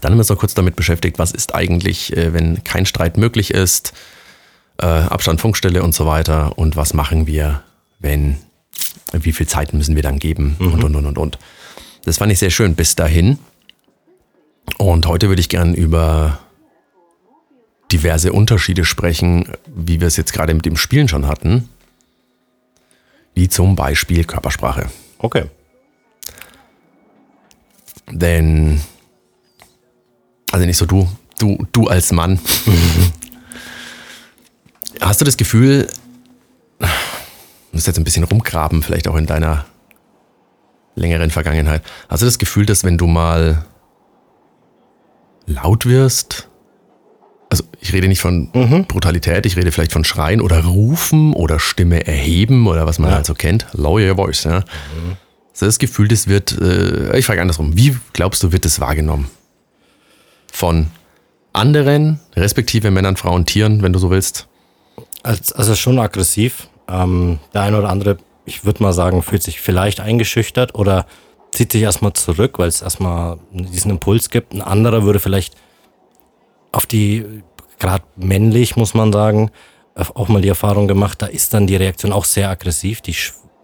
Dann 0.01 0.13
haben 0.13 0.19
wir 0.19 0.23
uns 0.23 0.29
noch 0.29 0.39
kurz 0.39 0.55
damit 0.55 0.77
beschäftigt, 0.77 1.19
was 1.19 1.33
ist 1.33 1.55
eigentlich, 1.55 2.17
äh, 2.17 2.33
wenn 2.33 2.65
kein 2.65 2.87
Streit 2.87 3.17
möglich 3.17 3.53
ist, 3.53 3.93
äh, 4.79 4.87
Abstand, 4.87 5.41
Funkstelle 5.41 5.83
und 5.83 5.95
so 5.95 6.07
weiter. 6.07 6.59
Und 6.59 6.77
was 6.77 6.95
machen 6.95 7.27
wir, 7.27 7.63
wenn, 7.99 8.39
wie 9.13 9.33
viel 9.33 9.47
Zeit 9.47 9.73
müssen 9.73 9.97
wir 9.97 10.03
dann 10.03 10.19
geben 10.19 10.57
und, 10.59 10.85
und, 10.85 10.97
und, 10.97 11.07
und, 11.07 11.19
und. 11.19 11.39
Das 12.05 12.19
fand 12.19 12.33
ich 12.33 12.39
sehr 12.39 12.51
schön 12.51 12.75
bis 12.75 12.97
dahin. 12.97 13.39
Und 14.79 15.07
heute 15.07 15.29
würde 15.29 15.41
ich 15.41 15.49
gern 15.49 15.75
über 15.75 16.39
diverse 17.93 18.33
Unterschiede 18.33 18.85
sprechen, 18.85 19.49
wie 19.67 20.01
wir 20.01 20.07
es 20.07 20.17
jetzt 20.17 20.33
gerade 20.33 20.55
mit 20.55 20.65
dem 20.65 20.77
Spielen 20.77 21.09
schon 21.09 21.27
hatten. 21.27 21.69
Wie 23.35 23.49
zum 23.49 23.77
Beispiel 23.77 24.25
Körpersprache. 24.25 24.91
okay. 25.19 25.45
Denn, 28.11 28.81
also 30.53 30.67
nicht 30.67 30.77
so 30.77 30.87
du, 30.87 31.09
du, 31.39 31.67
du 31.73 31.87
als 31.89 32.13
Mann. 32.13 32.39
Hast 35.01 35.21
du 35.21 35.25
das 35.25 35.37
Gefühl, 35.37 35.87
du 36.79 36.87
musst 37.73 37.87
jetzt 37.87 37.99
ein 37.99 38.05
bisschen 38.05 38.25
rumgraben, 38.25 38.83
vielleicht 38.83 39.09
auch 39.09 39.17
in 39.17 39.27
deiner 39.27 39.65
längeren 40.95 41.31
Vergangenheit. 41.31 41.83
Hast 42.09 42.21
du 42.23 42.27
das 42.27 42.39
Gefühl, 42.39 42.67
dass 42.67 42.85
wenn 42.85 42.99
du 42.99 43.07
mal 43.07 43.65
laut 45.47 45.87
wirst, 45.87 46.49
also 47.49 47.65
ich 47.81 47.93
rede 47.93 48.09
nicht 48.09 48.21
von 48.21 48.51
Brutalität, 48.87 49.47
ich 49.47 49.57
rede 49.57 49.73
vielleicht 49.73 49.93
von 49.93 50.05
Schreien 50.05 50.41
oder 50.41 50.65
Rufen 50.65 51.33
oder 51.33 51.59
Stimme 51.59 52.07
erheben 52.07 52.67
oder 52.67 52.87
was 52.87 52.99
man 52.99 53.11
Ja. 53.11 53.17
halt 53.17 53.27
so 53.27 53.35
kennt, 53.35 53.67
your 53.75 54.15
voice, 54.17 54.45
ja. 54.45 54.65
So 55.53 55.67
das 55.67 55.79
Gefühl, 55.79 56.09
das 56.09 56.29
wird, 56.29 56.53
äh, 56.61 57.17
ich 57.19 57.27
frage 57.27 57.41
andersrum, 57.41 57.77
wie 57.77 57.97
glaubst 58.13 58.43
du, 58.43 58.53
wird 58.53 58.65
das 58.65 58.81
wahrgenommen? 58.81 59.29
Von 60.53 60.89
anderen, 61.53 62.21
respektive 62.37 62.91
Männern, 62.91 63.17
Frauen, 63.17 63.47
Tieren, 63.47 63.83
wenn 63.83 63.93
du 63.93 63.99
so 63.99 64.11
willst? 64.11 64.49
Also, 65.23 65.75
schon 65.75 65.99
aggressiv. 65.99 66.69
Ähm, 66.89 67.39
der 67.55 67.63
eine 67.63 67.79
oder 67.79 67.89
andere, 67.89 68.17
ich 68.45 68.65
würde 68.65 68.83
mal 68.83 68.93
sagen, 68.93 69.23
fühlt 69.23 69.43
sich 69.43 69.61
vielleicht 69.61 70.01
eingeschüchtert 70.01 70.75
oder 70.75 71.07
zieht 71.53 71.73
sich 71.73 71.83
erstmal 71.83 72.13
zurück, 72.13 72.59
weil 72.59 72.69
es 72.69 72.83
erstmal 72.83 73.39
diesen 73.53 73.91
Impuls 73.91 74.31
gibt. 74.31 74.53
Ein 74.53 74.63
anderer 74.63 75.03
würde 75.03 75.19
vielleicht 75.19 75.55
auf 76.73 76.87
die, 76.87 77.43
gerade 77.79 78.05
männlich 78.17 78.77
muss 78.77 78.95
man 78.95 79.13
sagen, 79.13 79.51
auch 80.15 80.29
mal 80.29 80.41
die 80.41 80.49
Erfahrung 80.49 80.89
gemacht, 80.89 81.21
da 81.21 81.27
ist 81.27 81.53
dann 81.53 81.67
die 81.67 81.77
Reaktion 81.77 82.13
auch 82.13 82.25
sehr 82.25 82.49
aggressiv, 82.49 83.01
die 83.01 83.15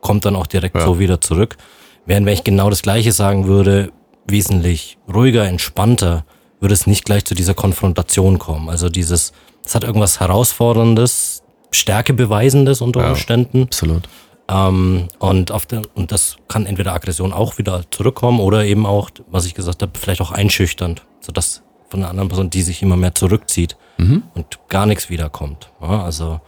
kommt 0.01 0.25
dann 0.25 0.37
auch 0.37 0.47
direkt 0.47 0.75
Ja. 0.77 0.85
so 0.85 0.99
wieder 0.99 1.21
zurück. 1.21 1.57
Während 2.05 2.27
wenn 2.27 2.35
ich 2.35 2.45
genau 2.45 2.71
das 2.71 2.83
gleiche 2.83 3.13
sagen 3.13 3.47
würde, 3.47 3.93
wesentlich 4.27 4.99
ruhiger, 5.13 5.47
entspannter, 5.47 6.25
würde 6.61 6.75
es 6.75 6.87
nicht 6.87 7.05
gleich 7.05 7.25
zu 7.25 7.35
dieser 7.35 7.55
Konfrontation 7.55 8.39
kommen. 8.39 8.69
Also 8.69 8.89
dieses, 8.89 9.33
es 9.65 9.75
hat 9.75 9.85
irgendwas 9.85 10.21
Herausforderndes, 10.21 11.43
Stärke 11.71 12.15
beweisendes 12.15 12.81
unter 12.81 13.01
Ja. 13.03 13.09
Umständen. 13.11 13.65
Absolut. 13.65 14.09
Ähm, 14.49 15.09
und, 15.19 15.51
auf 15.51 15.67
der, 15.67 15.83
und 15.95 16.13
das 16.13 16.37
kann 16.49 16.67
entweder 16.67 16.93
Aggression 16.95 17.33
auch 17.33 17.59
wieder 17.59 17.83
zurückkommen 17.91 18.41
oder 18.41 18.65
eben 18.65 18.87
auch, 18.87 19.11
was 19.29 19.45
ich 19.45 19.55
gesagt 19.55 19.83
habe, 19.83 19.93
vielleicht 19.99 20.21
auch 20.21 20.31
einschüchternd, 20.31 21.05
sodass 21.21 21.63
von 21.89 22.01
einer 22.01 22.11
anderen 22.11 22.29
Person, 22.29 22.51
die 22.51 22.63
sich 22.63 22.83
immer 22.83 22.97
mehr 22.97 23.15
zurückzieht 23.15 23.77
und 23.99 24.59
gar 24.69 24.85
nichts 24.87 25.09
wiederkommt. 25.09 25.71
Ja, 25.81 26.05
also, 26.05 26.41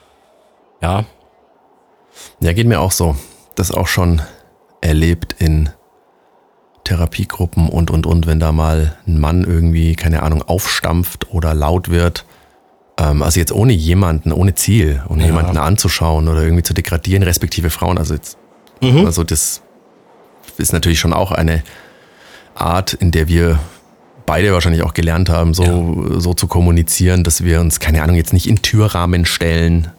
ja, 0.83 1.05
Ja, 2.41 2.53
geht 2.53 2.67
mir 2.67 2.81
auch 2.81 2.93
so. 2.93 3.17
Das 3.55 3.71
auch 3.71 3.87
schon 3.87 4.21
erlebt 4.81 5.35
in 5.39 5.71
Therapiegruppen 6.85 7.69
und, 7.69 7.91
und, 7.91 8.07
und, 8.07 8.27
wenn 8.27 8.41
da 8.41 8.53
mal 8.53 8.97
ein 9.07 9.19
Mann 9.19 9.45
irgendwie, 9.45 9.95
keine 9.95 10.23
Ahnung, 10.23 10.43
aufstampft 10.43 11.31
oder 11.33 11.55
laut 11.55 11.89
wird. 11.91 12.25
Ähm, 12.99 13.23
also 13.23 13.39
jetzt 13.41 13.53
ohne 13.53 13.73
jemanden, 13.73 14.33
ohne 14.33 14.55
Ziel, 14.55 15.03
ohne 15.09 15.21
Ja. 15.23 15.27
jemanden 15.27 15.57
anzuschauen 15.59 16.29
oder 16.29 16.43
irgendwie 16.43 16.63
zu 16.63 16.75
degradieren, 16.75 17.23
respektive 17.23 17.71
Frauen. 17.71 17.99
Also 17.99 18.15
jetzt, 18.15 18.39
also 19.05 19.25
das 19.25 19.63
ist 20.57 20.73
natürlich 20.73 20.99
schon 21.01 21.13
auch 21.13 21.33
eine 21.33 21.63
Art, 22.55 22.95
in 22.95 23.11
der 23.11 23.29
wir 23.29 23.59
beide 24.27 24.53
wahrscheinlich 24.53 24.83
auch 24.83 24.95
gelernt 24.95 25.29
haben, 25.31 25.55
so, 25.55 26.19
so 26.19 26.35
zu 26.35 26.47
kommunizieren, 26.49 27.25
dass 27.25 27.45
wir 27.45 27.61
uns, 27.61 27.81
keine 27.81 28.03
Ahnung, 28.03 28.17
jetzt 28.17 28.33
nicht 28.33 28.47
in 28.49 28.61
Türrahmen 28.63 29.25
stellen, 29.25 29.91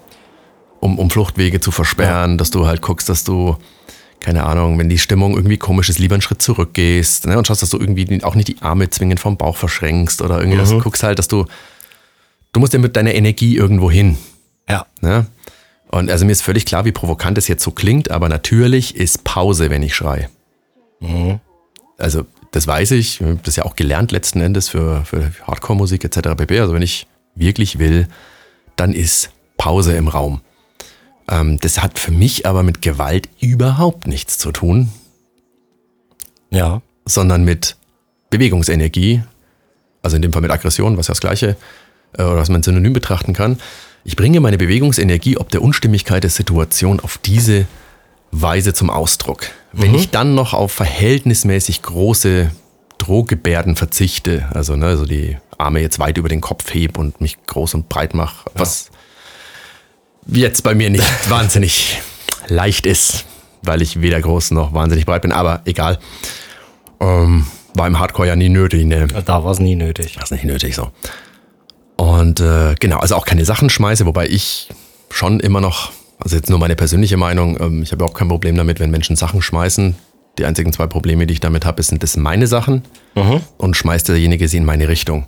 um, 0.79 0.99
um 0.99 1.09
Fluchtwege 1.09 1.59
zu 1.59 1.71
versperren, 1.71 2.37
dass 2.37 2.51
du 2.51 2.67
halt 2.67 2.81
guckst, 2.81 3.09
dass 3.09 3.23
du, 3.23 3.57
keine 4.19 4.43
Ahnung, 4.43 4.77
wenn 4.77 4.89
die 4.89 4.97
Stimmung 4.97 5.35
irgendwie 5.35 5.57
komisch 5.57 5.89
ist, 5.89 5.99
lieber 5.99 6.15
einen 6.15 6.21
Schritt 6.21 6.41
zurückgehst 6.41 7.25
ne, 7.25 7.37
und 7.37 7.47
schaust, 7.47 7.61
dass 7.61 7.69
du 7.69 7.79
irgendwie 7.79 8.23
auch 8.23 8.35
nicht 8.35 8.47
die 8.47 8.61
Arme 8.61 8.89
zwingend 8.89 9.19
vom 9.19 9.37
Bauch 9.37 9.55
verschränkst 9.55 10.21
oder 10.21 10.39
irgendwie, 10.39 10.57
dass 10.57 10.69
du 10.69 10.79
guckst 10.79 11.03
halt, 11.03 11.19
dass 11.19 11.27
du, 11.27 11.45
du 12.51 12.59
musst 12.59 12.73
ja 12.73 12.79
mit 12.79 12.95
deiner 12.95 13.13
Energie 13.13 13.55
irgendwo 13.55 13.89
hin. 13.89 14.17
Ja. 14.67 14.85
Ne? 15.01 15.25
Und 15.89 16.11
also 16.11 16.25
mir 16.25 16.31
ist 16.31 16.41
völlig 16.41 16.65
klar, 16.65 16.85
wie 16.85 16.91
provokant 16.91 17.37
es 17.37 17.47
jetzt 17.47 17.63
so 17.63 17.71
klingt, 17.71 18.11
aber 18.11 18.29
natürlich 18.29 18.95
ist 18.95 19.23
Pause, 19.23 19.69
wenn 19.69 19.83
ich 19.83 19.95
schrei. 19.95 20.29
Also 21.97 22.25
das 22.51 22.67
weiß 22.67 22.91
ich, 22.91 23.21
ich 23.21 23.27
habe 23.27 23.39
das 23.43 23.55
ja 23.55 23.65
auch 23.65 23.75
gelernt 23.75 24.11
letzten 24.11 24.41
Endes 24.41 24.69
für, 24.69 25.03
für 25.05 25.31
Hardcore-Musik 25.47 26.03
etc. 26.03 26.35
pp. 26.35 26.59
Also 26.59 26.73
wenn 26.73 26.81
ich 26.81 27.07
wirklich 27.35 27.79
will, 27.79 28.07
dann 28.75 28.93
ist 28.93 29.31
Pause 29.57 29.95
im 29.95 30.07
Raum. 30.07 30.41
Ähm, 31.29 31.59
das 31.59 31.81
hat 31.81 31.99
für 31.99 32.11
mich 32.11 32.45
aber 32.45 32.63
mit 32.63 32.81
Gewalt 32.81 33.29
überhaupt 33.39 34.07
nichts 34.07 34.37
zu 34.37 34.51
tun, 34.51 34.89
Ja. 36.51 36.81
sondern 37.05 37.43
mit 37.43 37.75
Bewegungsenergie, 38.29 39.23
also 40.01 40.15
in 40.15 40.21
dem 40.21 40.33
Fall 40.33 40.41
mit 40.41 40.51
Aggression, 40.51 40.97
was 40.97 41.07
ja 41.07 41.11
das 41.13 41.21
Gleiche, 41.21 41.55
äh, 42.17 42.23
oder 42.23 42.37
was 42.37 42.49
man 42.49 42.63
synonym 42.63 42.93
betrachten 42.93 43.33
kann. 43.33 43.59
Ich 44.03 44.15
bringe 44.15 44.39
meine 44.39 44.57
Bewegungsenergie 44.57 45.37
ob 45.37 45.49
der 45.49 45.61
Unstimmigkeit 45.61 46.23
der 46.23 46.29
Situation 46.29 46.99
auf 46.99 47.17
diese 47.17 47.65
Weise 48.31 48.73
zum 48.73 48.89
Ausdruck. 48.89 49.47
Wenn 49.73 49.93
ich 49.95 50.09
dann 50.09 50.35
noch 50.35 50.53
auf 50.53 50.71
verhältnismäßig 50.71 51.81
große 51.81 52.51
Drohgebärden 52.97 53.75
verzichte, 53.75 54.47
also, 54.53 54.75
ne, 54.75 54.85
also 54.87 55.05
die 55.05 55.37
Arme 55.57 55.81
jetzt 55.81 55.99
weit 55.99 56.17
über 56.17 56.29
den 56.29 56.41
Kopf 56.41 56.73
heb 56.73 56.97
und 56.97 57.21
mich 57.21 57.37
groß 57.45 57.73
und 57.73 57.89
breit 57.89 58.13
mache, 58.13 58.49
was 58.53 58.89
jetzt 60.31 60.63
bei 60.63 60.75
mir 60.75 60.89
nicht 60.89 61.05
wahnsinnig 61.29 61.99
leicht 62.47 62.85
ist, 62.85 63.25
weil 63.61 63.81
ich 63.81 64.01
weder 64.01 64.21
groß 64.21 64.51
noch 64.51 64.73
wahnsinnig 64.73 65.05
breit 65.05 65.21
bin, 65.21 65.31
aber 65.31 65.61
egal. 65.65 65.99
Ähm, 66.99 67.45
war 67.75 67.87
im 67.87 67.99
Hardcore 67.99 68.27
ja 68.27 68.35
nie 68.35 68.49
nötig, 68.49 68.85
ne? 68.85 69.07
Da 69.07 69.43
war 69.43 69.51
es 69.51 69.59
nie 69.59 69.75
nötig. 69.75 70.15
Das 70.15 70.25
ist 70.25 70.31
nicht 70.31 70.43
nötig 70.43 70.75
so. 70.75 70.89
Und 71.95 72.39
äh, 72.39 72.75
genau, 72.79 72.99
also 72.99 73.15
auch 73.15 73.25
keine 73.25 73.45
Sachen 73.45 73.69
schmeiße, 73.69 74.05
wobei 74.05 74.27
ich 74.27 74.69
schon 75.09 75.39
immer 75.39 75.61
noch, 75.61 75.91
also 76.19 76.35
jetzt 76.35 76.49
nur 76.49 76.59
meine 76.59 76.75
persönliche 76.75 77.17
Meinung, 77.17 77.59
ähm, 77.59 77.83
ich 77.83 77.91
habe 77.91 77.97
überhaupt 77.97 78.17
kein 78.17 78.27
Problem 78.29 78.55
damit, 78.55 78.79
wenn 78.79 78.89
Menschen 78.91 79.15
Sachen 79.15 79.41
schmeißen. 79.41 79.95
Die 80.37 80.45
einzigen 80.45 80.71
zwei 80.71 80.87
Probleme, 80.87 81.27
die 81.27 81.33
ich 81.33 81.39
damit 81.41 81.65
habe, 81.65 81.83
sind 81.83 82.01
das 82.01 82.15
meine 82.15 82.47
Sachen 82.47 82.83
und 83.57 83.75
schmeißt 83.75 84.07
derjenige 84.07 84.47
sie 84.47 84.57
in 84.57 84.65
meine 84.65 84.87
Richtung. 84.87 85.25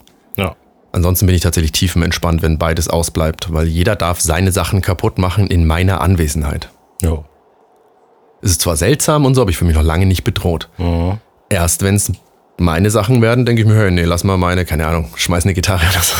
Ansonsten 0.91 1.25
bin 1.25 1.35
ich 1.35 1.41
tatsächlich 1.41 1.71
tiefenentspannt, 1.71 2.41
wenn 2.41 2.57
beides 2.57 2.89
ausbleibt, 2.89 3.53
weil 3.53 3.67
jeder 3.67 3.95
darf 3.95 4.19
seine 4.19 4.51
Sachen 4.51 4.81
kaputt 4.81 5.17
machen 5.17 5.47
in 5.47 5.65
meiner 5.65 6.01
Anwesenheit. 6.01 6.69
Ja. 7.01 7.23
Es 8.41 8.51
ist 8.51 8.61
zwar 8.61 8.75
seltsam 8.75 9.25
und 9.25 9.35
so, 9.35 9.41
aber 9.41 9.51
ich 9.51 9.57
fühle 9.57 9.69
mich 9.69 9.77
noch 9.77 9.85
lange 9.85 10.05
nicht 10.05 10.23
bedroht. 10.23 10.69
Erst 11.49 11.83
wenn 11.83 11.95
es 11.95 12.11
meine 12.57 12.89
Sachen 12.91 13.21
werden, 13.21 13.45
denke 13.45 13.61
ich 13.61 13.67
mir, 13.67 13.75
hey, 13.75 13.91
nee, 13.91 14.03
lass 14.03 14.23
mal 14.23 14.37
meine, 14.37 14.65
keine 14.65 14.85
Ahnung, 14.87 15.09
schmeiß 15.15 15.45
eine 15.45 15.53
Gitarre 15.53 15.85
oder 15.89 16.01
so. 16.01 16.15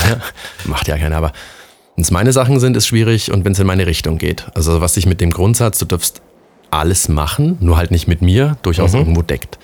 Macht 0.69 0.87
ja 0.87 0.97
keiner, 0.97 1.17
aber 1.17 1.33
wenn 1.95 2.03
es 2.03 2.11
meine 2.11 2.31
Sachen 2.31 2.59
sind, 2.59 2.77
ist 2.77 2.87
schwierig 2.87 3.31
und 3.31 3.43
wenn 3.43 3.51
es 3.51 3.59
in 3.59 3.67
meine 3.67 3.85
Richtung 3.85 4.17
geht. 4.17 4.47
Also 4.53 4.81
was 4.81 4.93
sich 4.93 5.05
mit 5.05 5.19
dem 5.19 5.31
Grundsatz, 5.31 5.79
du 5.79 5.85
darfst 5.85 6.21
alles 6.69 7.09
machen, 7.09 7.57
nur 7.59 7.75
halt 7.75 7.91
nicht 7.91 8.07
mit 8.07 8.21
mir, 8.21 8.57
durchaus 8.61 8.93
irgendwo 8.93 9.21
deckt. 9.21 9.59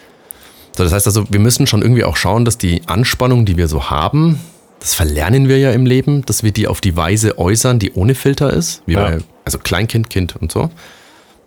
So, 0.75 0.83
das 0.83 0.91
heißt 0.91 1.07
also, 1.07 1.25
wir 1.31 1.39
müssen 1.39 1.65
schon 1.65 1.81
irgendwie 1.81 2.03
auch 2.03 2.17
schauen, 2.17 2.43
dass 2.43 2.57
die 2.57 2.81
Anspannung, 2.85 3.45
die 3.45 3.57
wir 3.57 3.67
so 3.67 3.89
haben, 3.89 4.39
das 4.79 4.93
verlernen 4.93 5.47
wir 5.47 5.57
ja 5.57 5.71
im 5.71 5.85
Leben, 5.85 6.23
dass 6.25 6.43
wir 6.43 6.51
die 6.51 6.67
auf 6.67 6.81
die 6.81 6.95
Weise 6.95 7.37
äußern, 7.37 7.79
die 7.79 7.93
ohne 7.93 8.15
Filter 8.15 8.51
ist, 8.53 8.83
wie 8.85 8.93
Ja. 8.93 9.01
bei, 9.03 9.17
also 9.45 9.57
Kleinkind, 9.59 10.09
Kind 10.09 10.35
und 10.35 10.51
so. 10.51 10.69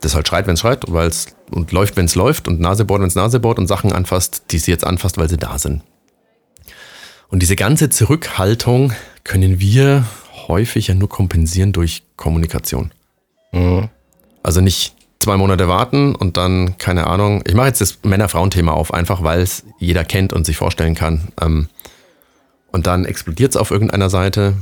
Das 0.00 0.14
halt 0.14 0.26
schreit, 0.28 0.46
wenn 0.46 0.54
es 0.54 0.60
schreit, 0.60 0.84
weil's, 0.88 1.26
und 1.50 1.72
läuft, 1.72 1.96
wenn 1.96 2.06
es 2.06 2.14
läuft 2.14 2.48
und 2.48 2.58
Nasebohrt, 2.60 3.00
wenn 3.02 3.08
es 3.08 3.14
Nasebohrt 3.14 3.58
und 3.58 3.66
Sachen 3.66 3.92
anfasst, 3.92 4.44
die 4.50 4.58
sie 4.58 4.70
jetzt 4.70 4.84
anfasst, 4.86 5.18
weil 5.18 5.28
sie 5.28 5.36
da 5.36 5.58
sind. 5.58 5.82
Und 7.28 7.42
diese 7.42 7.54
ganze 7.54 7.90
Zurückhaltung 7.90 8.92
können 9.24 9.60
wir 9.60 10.04
häufig 10.48 10.88
ja 10.88 10.94
nur 10.94 11.08
kompensieren 11.08 11.72
durch 11.72 12.02
Kommunikation. 12.16 12.92
Also 14.42 14.60
nicht 14.60 14.94
zwei 15.20 15.36
Monate 15.36 15.68
warten 15.68 16.14
und 16.14 16.36
dann, 16.36 16.78
keine 16.78 17.06
Ahnung, 17.06 17.42
ich 17.46 17.54
mache 17.54 17.66
jetzt 17.68 17.80
das 17.80 17.98
Männer-Frauen-Thema 18.02 18.72
auf, 18.72 18.94
einfach 18.94 19.22
weil 19.22 19.40
es 19.42 19.64
jeder 19.78 20.04
kennt 20.04 20.32
und 20.32 20.46
sich 20.46 20.56
vorstellen 20.56 20.94
kann. 20.94 21.28
Ähm, 21.40 21.68
und 22.72 22.86
dann 22.86 23.04
explodiert 23.04 23.50
es 23.50 23.56
auf 23.56 23.70
irgendeiner 23.70 24.10
Seite. 24.10 24.54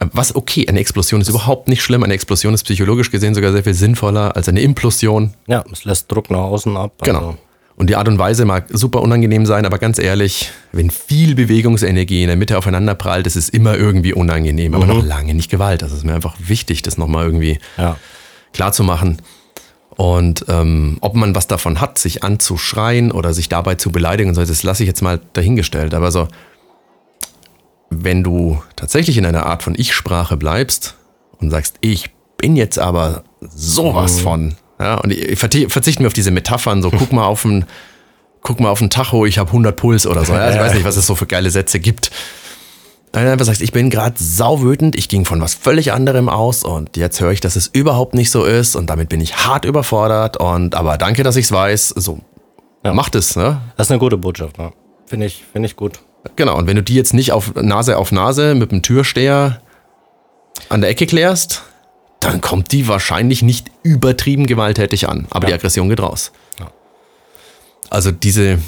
Ähm, 0.00 0.10
Was 0.12 0.34
okay, 0.34 0.66
eine 0.68 0.80
Explosion 0.80 1.20
ist 1.20 1.28
überhaupt 1.28 1.68
nicht 1.68 1.82
schlimm. 1.82 2.02
Eine 2.02 2.14
Explosion 2.14 2.54
ist 2.54 2.64
psychologisch 2.64 3.10
gesehen 3.10 3.34
sogar 3.34 3.52
sehr 3.52 3.64
viel 3.64 3.74
sinnvoller 3.74 4.36
als 4.36 4.48
eine 4.48 4.60
Implosion. 4.60 5.34
Ja, 5.46 5.64
es 5.72 5.84
lässt 5.84 6.10
Druck 6.10 6.30
nach 6.30 6.38
außen 6.38 6.76
ab. 6.76 6.94
Genau. 7.02 7.18
Also, 7.18 7.38
Und 7.76 7.90
die 7.90 7.96
Art 7.96 8.08
und 8.08 8.18
Weise 8.18 8.44
mag 8.44 8.66
super 8.70 9.00
unangenehm 9.02 9.46
sein, 9.46 9.66
aber 9.66 9.78
ganz 9.78 9.98
ehrlich, 9.98 10.50
wenn 10.72 10.90
viel 10.90 11.34
Bewegungsenergie 11.34 12.22
in 12.22 12.28
der 12.28 12.36
Mitte 12.36 12.58
aufeinander 12.58 12.94
prallt, 12.94 13.26
ist 13.26 13.48
immer 13.48 13.76
irgendwie 13.76 14.12
unangenehm, 14.12 14.74
aber 14.74 14.86
noch 14.86 15.04
lange 15.04 15.34
nicht 15.34 15.50
Gewalt. 15.50 15.82
Das 15.82 15.92
ist 15.92 16.04
mir 16.04 16.14
einfach 16.14 16.36
wichtig, 16.38 16.82
das 16.82 16.98
nochmal 16.98 17.24
irgendwie 17.24 17.58
ja. 17.78 17.96
klar 18.52 18.72
zu 18.72 18.84
machen. 18.84 19.18
Und 19.96 20.46
ähm, 20.48 20.96
ob 21.00 21.14
man 21.14 21.34
was 21.34 21.48
davon 21.48 21.80
hat, 21.80 21.98
sich 21.98 22.24
anzuschreien 22.24 23.12
oder 23.12 23.34
sich 23.34 23.48
dabei 23.48 23.74
zu 23.74 23.92
beleidigen, 23.92 24.30
und 24.30 24.34
so, 24.34 24.44
das 24.44 24.62
lasse 24.62 24.82
ich 24.82 24.86
jetzt 24.86 25.02
mal 25.02 25.20
dahingestellt. 25.34 25.92
Aber 25.92 26.10
so, 26.10 26.28
wenn 28.04 28.22
du 28.22 28.62
tatsächlich 28.76 29.16
in 29.18 29.26
einer 29.26 29.46
Art 29.46 29.62
von 29.62 29.74
Ich-Sprache 29.76 30.36
bleibst 30.36 30.96
und 31.38 31.50
sagst, 31.50 31.76
ich 31.80 32.10
bin 32.38 32.56
jetzt 32.56 32.78
aber 32.78 33.22
sowas 33.40 34.20
von, 34.20 34.54
ja, 34.80 34.96
und 34.96 35.12
ich 35.12 35.38
verzichte 35.38 36.02
mir 36.02 36.06
auf 36.08 36.12
diese 36.12 36.30
Metaphern, 36.30 36.82
so 36.82 36.90
guck 36.90 37.12
mal 37.12 37.24
auf 37.26 37.44
ein, 37.44 37.66
guck 38.42 38.58
mal 38.60 38.70
auf 38.70 38.80
ein 38.80 38.90
Tacho, 38.90 39.26
ich 39.26 39.38
habe 39.38 39.48
100 39.48 39.76
Puls 39.76 40.06
oder 40.06 40.24
so. 40.24 40.32
Ja, 40.32 40.50
ich 40.50 40.58
weiß 40.58 40.74
nicht, 40.74 40.84
was 40.84 40.96
es 40.96 41.06
so 41.06 41.14
für 41.14 41.26
geile 41.26 41.50
Sätze 41.50 41.78
gibt. 41.80 42.10
Wenn 43.12 43.26
du 43.26 43.32
einfach 43.32 43.44
sagst, 43.44 43.60
ich 43.60 43.72
bin 43.72 43.90
gerade 43.90 44.14
sauwütend, 44.18 44.96
ich 44.96 45.08
ging 45.08 45.26
von 45.26 45.40
was 45.42 45.52
völlig 45.54 45.92
anderem 45.92 46.30
aus 46.30 46.64
und 46.64 46.96
jetzt 46.96 47.20
höre 47.20 47.30
ich, 47.32 47.40
dass 47.42 47.56
es 47.56 47.66
überhaupt 47.66 48.14
nicht 48.14 48.30
so 48.30 48.44
ist 48.44 48.74
und 48.74 48.88
damit 48.88 49.10
bin 49.10 49.20
ich 49.20 49.36
hart 49.46 49.66
überfordert 49.66 50.38
und 50.38 50.74
aber 50.74 50.96
danke, 50.96 51.22
dass 51.22 51.36
ich 51.36 51.44
es 51.44 51.52
weiß. 51.52 51.88
So, 51.90 52.20
Ja. 52.84 52.94
macht 52.94 53.14
es, 53.14 53.36
ne? 53.36 53.60
Das 53.76 53.88
ist 53.88 53.90
eine 53.90 53.98
gute 54.00 54.16
Botschaft, 54.16 54.56
ja. 54.58 54.72
Finde 55.04 55.26
ich, 55.26 55.44
finde 55.52 55.66
ich 55.66 55.76
gut. 55.76 56.00
Genau, 56.36 56.56
und 56.56 56.66
wenn 56.66 56.76
du 56.76 56.82
die 56.82 56.94
jetzt 56.94 57.14
nicht 57.14 57.32
auf 57.32 57.54
Nase 57.54 57.98
auf 57.98 58.12
Nase 58.12 58.54
mit 58.54 58.70
dem 58.72 58.82
Türsteher 58.82 59.60
an 60.68 60.80
der 60.80 60.90
Ecke 60.90 61.06
klärst, 61.06 61.62
dann 62.20 62.40
kommt 62.40 62.70
die 62.72 62.86
wahrscheinlich 62.86 63.42
nicht 63.42 63.70
übertrieben 63.82 64.46
gewalttätig 64.46 65.08
an, 65.08 65.26
aber 65.30 65.46
die 65.46 65.50
Ja. 65.50 65.56
Aggression 65.56 65.88
geht 65.88 66.00
raus. 66.00 66.30
Ja. 66.60 66.70
Also 67.90 68.12
diese 68.12 68.58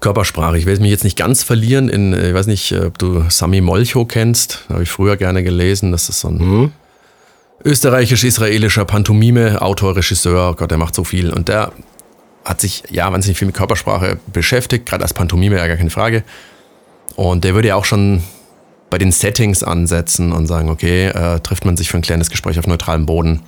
Körpersprache, 0.00 0.58
ich 0.58 0.66
will 0.66 0.78
mich 0.80 0.90
jetzt 0.90 1.04
nicht 1.04 1.16
ganz 1.16 1.44
verlieren 1.44 1.88
in, 1.88 2.12
äh, 2.12 2.30
ich 2.30 2.34
weiß 2.34 2.46
nicht, 2.48 2.72
äh, 2.72 2.86
ob 2.86 2.98
du 2.98 3.24
Sami 3.30 3.60
Molcho 3.60 4.04
kennst, 4.04 4.64
habe 4.68 4.82
ich 4.82 4.90
früher 4.90 5.16
gerne 5.16 5.44
gelesen, 5.44 5.92
das 5.92 6.08
ist 6.08 6.20
so 6.20 6.28
ein 6.28 6.72
österreichisch-israelischer 7.64 8.84
Pantomime, 8.84 9.62
Autor, 9.62 9.96
Regisseur, 9.96 10.54
Gott, 10.56 10.70
der 10.70 10.78
macht 10.78 10.94
so 10.94 11.04
viel 11.04 11.32
und 11.32 11.48
der 11.48 11.72
hat 12.44 12.60
sich 12.60 12.82
ja 12.90 13.10
wahnsinnig 13.10 13.38
viel 13.38 13.46
mit 13.46 13.56
Körpersprache 13.56 14.18
beschäftigt, 14.32 14.84
gerade 14.84 15.02
als 15.02 15.14
Pantomime, 15.14 15.56
ja 15.56 15.66
gar 15.66 15.76
keine 15.78 15.90
Frage. 15.90 16.24
Und 17.16 17.44
der 17.44 17.54
würde 17.54 17.68
ja 17.68 17.76
auch 17.76 17.84
schon 17.84 18.22
bei 18.90 18.98
den 18.98 19.12
Settings 19.12 19.62
ansetzen 19.62 20.32
und 20.32 20.46
sagen, 20.46 20.68
okay, 20.68 21.06
äh, 21.06 21.40
trifft 21.40 21.64
man 21.64 21.76
sich 21.76 21.88
für 21.90 21.96
ein 21.98 22.02
kleines 22.02 22.30
Gespräch 22.30 22.58
auf 22.58 22.66
neutralem 22.66 23.06
Boden, 23.06 23.42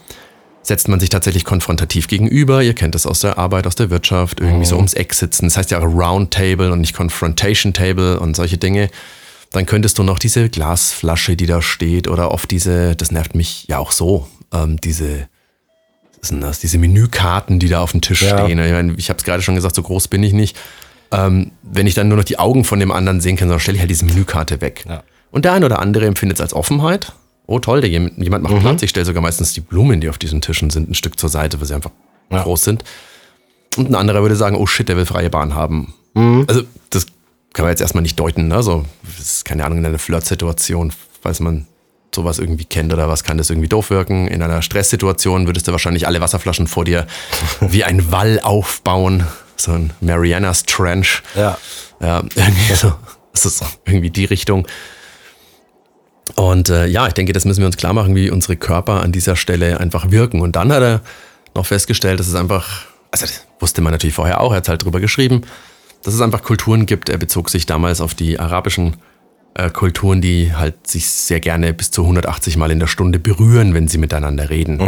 setzt 0.63 0.89
man 0.89 0.99
sich 0.99 1.11
tatsächlich 1.11 1.45
konfrontativ 1.45 2.09
gegenüber, 2.09 2.63
ihr 2.63 2.75
kennt 2.75 2.95
das 2.97 3.07
aus 3.07 3.21
der 3.21 3.39
Arbeit, 3.39 3.67
aus 3.67 3.77
der 3.77 3.91
Wirtschaft, 3.91 4.41
irgendwie 4.41 4.65
so 4.67 4.77
ums 4.77 4.95
Eck 4.95 5.15
sitzen, 5.15 5.45
das 5.47 5.57
heißt 5.57 5.71
ja 5.71 5.79
auch 5.79 5.85
Round 5.85 6.33
Table 6.33 6.73
und 6.73 6.81
nicht 6.81 6.97
Confrontation 6.97 7.73
Table 7.73 8.19
und 8.19 8.35
solche 8.35 8.59
Dinge. 8.59 8.89
Dann 9.53 9.67
könntest 9.67 9.99
du 9.99 10.03
noch 10.03 10.19
diese 10.19 10.49
Glasflasche, 10.49 11.37
die 11.37 11.47
da 11.47 11.63
steht, 11.63 12.09
oder 12.09 12.33
oft 12.33 12.51
diese, 12.51 12.97
das 12.97 13.13
nervt 13.13 13.37
mich 13.37 13.67
ja 13.69 13.79
auch 13.79 13.93
so, 13.93 14.27
ähm, 14.53 14.81
diese, 14.81 15.29
was 16.21 16.31
denn 16.31 16.41
das, 16.41 16.59
diese 16.59 16.79
Menükarten, 16.79 17.61
die 17.61 17.69
da 17.69 17.81
auf 17.81 17.93
dem 17.93 18.01
Tisch 18.01 18.23
Ja. 18.23 18.45
stehen. 18.45 18.59
Ich, 18.59 18.73
meine, 18.73 18.95
ich 18.97 19.09
habe 19.09 19.19
es 19.19 19.25
gerade 19.25 19.43
schon 19.43 19.55
gesagt, 19.55 19.77
so 19.77 19.83
groß 19.83 20.09
bin 20.09 20.25
ich 20.25 20.33
nicht. 20.33 20.57
Ähm, 21.13 21.53
wenn 21.63 21.87
ich 21.87 21.95
dann 21.95 22.09
nur 22.09 22.17
noch 22.19 22.25
die 22.25 22.39
Augen 22.39 22.65
von 22.65 22.81
dem 22.81 22.91
anderen 22.91 23.21
sehen 23.21 23.37
kann, 23.37 23.49
dann 23.49 23.61
stelle 23.61 23.77
ich 23.77 23.81
halt 23.81 23.91
diese 23.91 24.05
Menükarte 24.05 24.61
weg. 24.61 24.85
Ja. 24.89 25.03
Und 25.31 25.45
der 25.45 25.53
eine 25.53 25.67
oder 25.67 25.79
andere 25.79 26.07
empfindet 26.07 26.39
es 26.39 26.41
als 26.43 26.53
Offenheit. 26.55 27.13
Oh 27.47 27.61
toll, 27.61 27.81
der 27.81 27.91
jemand, 27.91 28.19
macht 28.43 28.59
Platz. 28.61 28.83
Ich 28.83 28.91
stelle 28.91 29.07
sogar 29.07 29.23
meistens 29.23 29.53
die 29.53 29.61
Blumen, 29.61 30.01
die 30.01 30.09
auf 30.09 30.19
diesen 30.19 30.41
Tischen 30.41 30.71
sind, 30.71 30.91
ein 30.91 30.95
Stück 30.95 31.19
zur 31.19 31.29
Seite, 31.29 31.61
weil 31.61 31.67
sie 31.69 31.75
einfach 31.75 31.91
Ja. 32.31 32.43
groß 32.43 32.65
sind. 32.65 32.83
Und 33.77 33.89
ein 33.91 33.95
anderer 33.95 34.23
würde 34.23 34.35
sagen, 34.37 34.57
oh 34.57 34.67
shit, 34.67 34.89
der 34.89 34.97
will 34.97 35.07
freie 35.07 35.31
Bahn 35.31 35.55
haben. 35.55 35.95
Also, 36.49 36.63
das 36.91 37.07
kann 37.53 37.65
man 37.65 37.71
jetzt 37.71 37.83
erstmal 37.83 38.03
nicht 38.03 38.19
deuten. 38.19 38.49
Ne? 38.49 38.55
Also, 38.57 38.85
das 39.17 39.21
ist 39.21 39.45
keine 39.45 39.65
Ahnung, 39.65 39.79
in 39.79 39.87
einer 39.87 39.99
Flirtsituation, 39.99 40.93
falls 41.23 41.41
man 41.41 41.67
sowas 42.15 42.39
irgendwie 42.39 42.65
kennt 42.65 42.93
oder 42.95 43.09
was, 43.11 43.23
kann 43.23 43.37
das 43.37 43.51
irgendwie 43.51 43.69
doof 43.69 43.91
wirken. 43.91 44.27
In 44.27 44.41
einer 44.43 44.63
Stresssituation 44.63 45.47
würdest 45.47 45.69
du 45.69 45.73
wahrscheinlich 45.73 46.07
alle 46.07 46.21
Wasserflaschen 46.23 46.67
vor 46.67 46.87
dir 46.87 47.07
wie 47.61 47.85
ein 47.85 48.11
Wall 48.11 48.41
aufbauen. 48.43 49.25
So 49.57 49.73
ein 49.73 49.93
Marianas 50.01 50.65
Trench. 50.65 51.23
Ja. 51.35 51.59
Ja, 52.01 52.23
irgendwie 52.35 52.75
so. 52.75 52.93
Das 53.33 53.47
ist 53.47 53.65
irgendwie 53.85 54.11
die 54.11 54.25
Richtung. 54.25 54.67
Und 56.35 56.69
äh, 56.69 56.87
ja, 56.87 57.07
ich 57.07 57.15
denke, 57.15 57.33
das 57.33 57.45
müssen 57.45 57.61
wir 57.61 57.67
uns 57.67 57.77
klar 57.77 57.93
machen, 57.93 58.15
wie 58.15 58.31
unsere 58.31 58.57
Körper 58.57 59.03
an 59.03 59.13
dieser 59.13 59.37
Stelle 59.37 59.81
einfach 59.81 60.11
wirken. 60.11 60.41
Und 60.41 60.57
dann 60.57 60.73
hat 60.73 60.83
er 60.83 61.01
noch 61.55 61.67
festgestellt, 61.67 62.21
dass 62.21 62.29
es 62.29 62.35
einfach, 62.35 62.87
also 63.11 63.27
das 63.27 63.47
wusste 63.61 63.81
man 63.81 63.93
natürlich 63.93 64.15
vorher 64.15 64.41
auch, 64.41 64.51
er 64.51 64.59
hat 64.59 64.69
halt 64.69 64.85
drüber 64.85 65.01
geschrieben, 65.01 65.43
dass 66.03 66.15
es 66.15 66.21
einfach 66.21 66.43
Kulturen 66.43 66.87
gibt. 66.87 67.09
Er 67.09 67.19
bezog 67.19 67.49
sich 67.51 67.67
damals 67.67 68.01
auf 68.01 68.15
die 68.15 68.39
arabischen 68.39 68.97
äh, 69.55 69.71
Kulturen, 69.71 70.21
die 70.21 70.55
halt 70.55 70.87
sich 70.87 71.07
sehr 71.09 71.41
gerne 71.41 71.73
bis 71.73 71.91
zu 71.91 72.03
180 72.03 72.57
Mal 72.57 72.71
in 72.71 72.81
der 72.81 72.87
Stunde 72.87 73.19
berühren, 73.19 73.73
wenn 73.73 73.89
sie 73.89 73.99
miteinander 73.99 74.51
reden. 74.51 74.81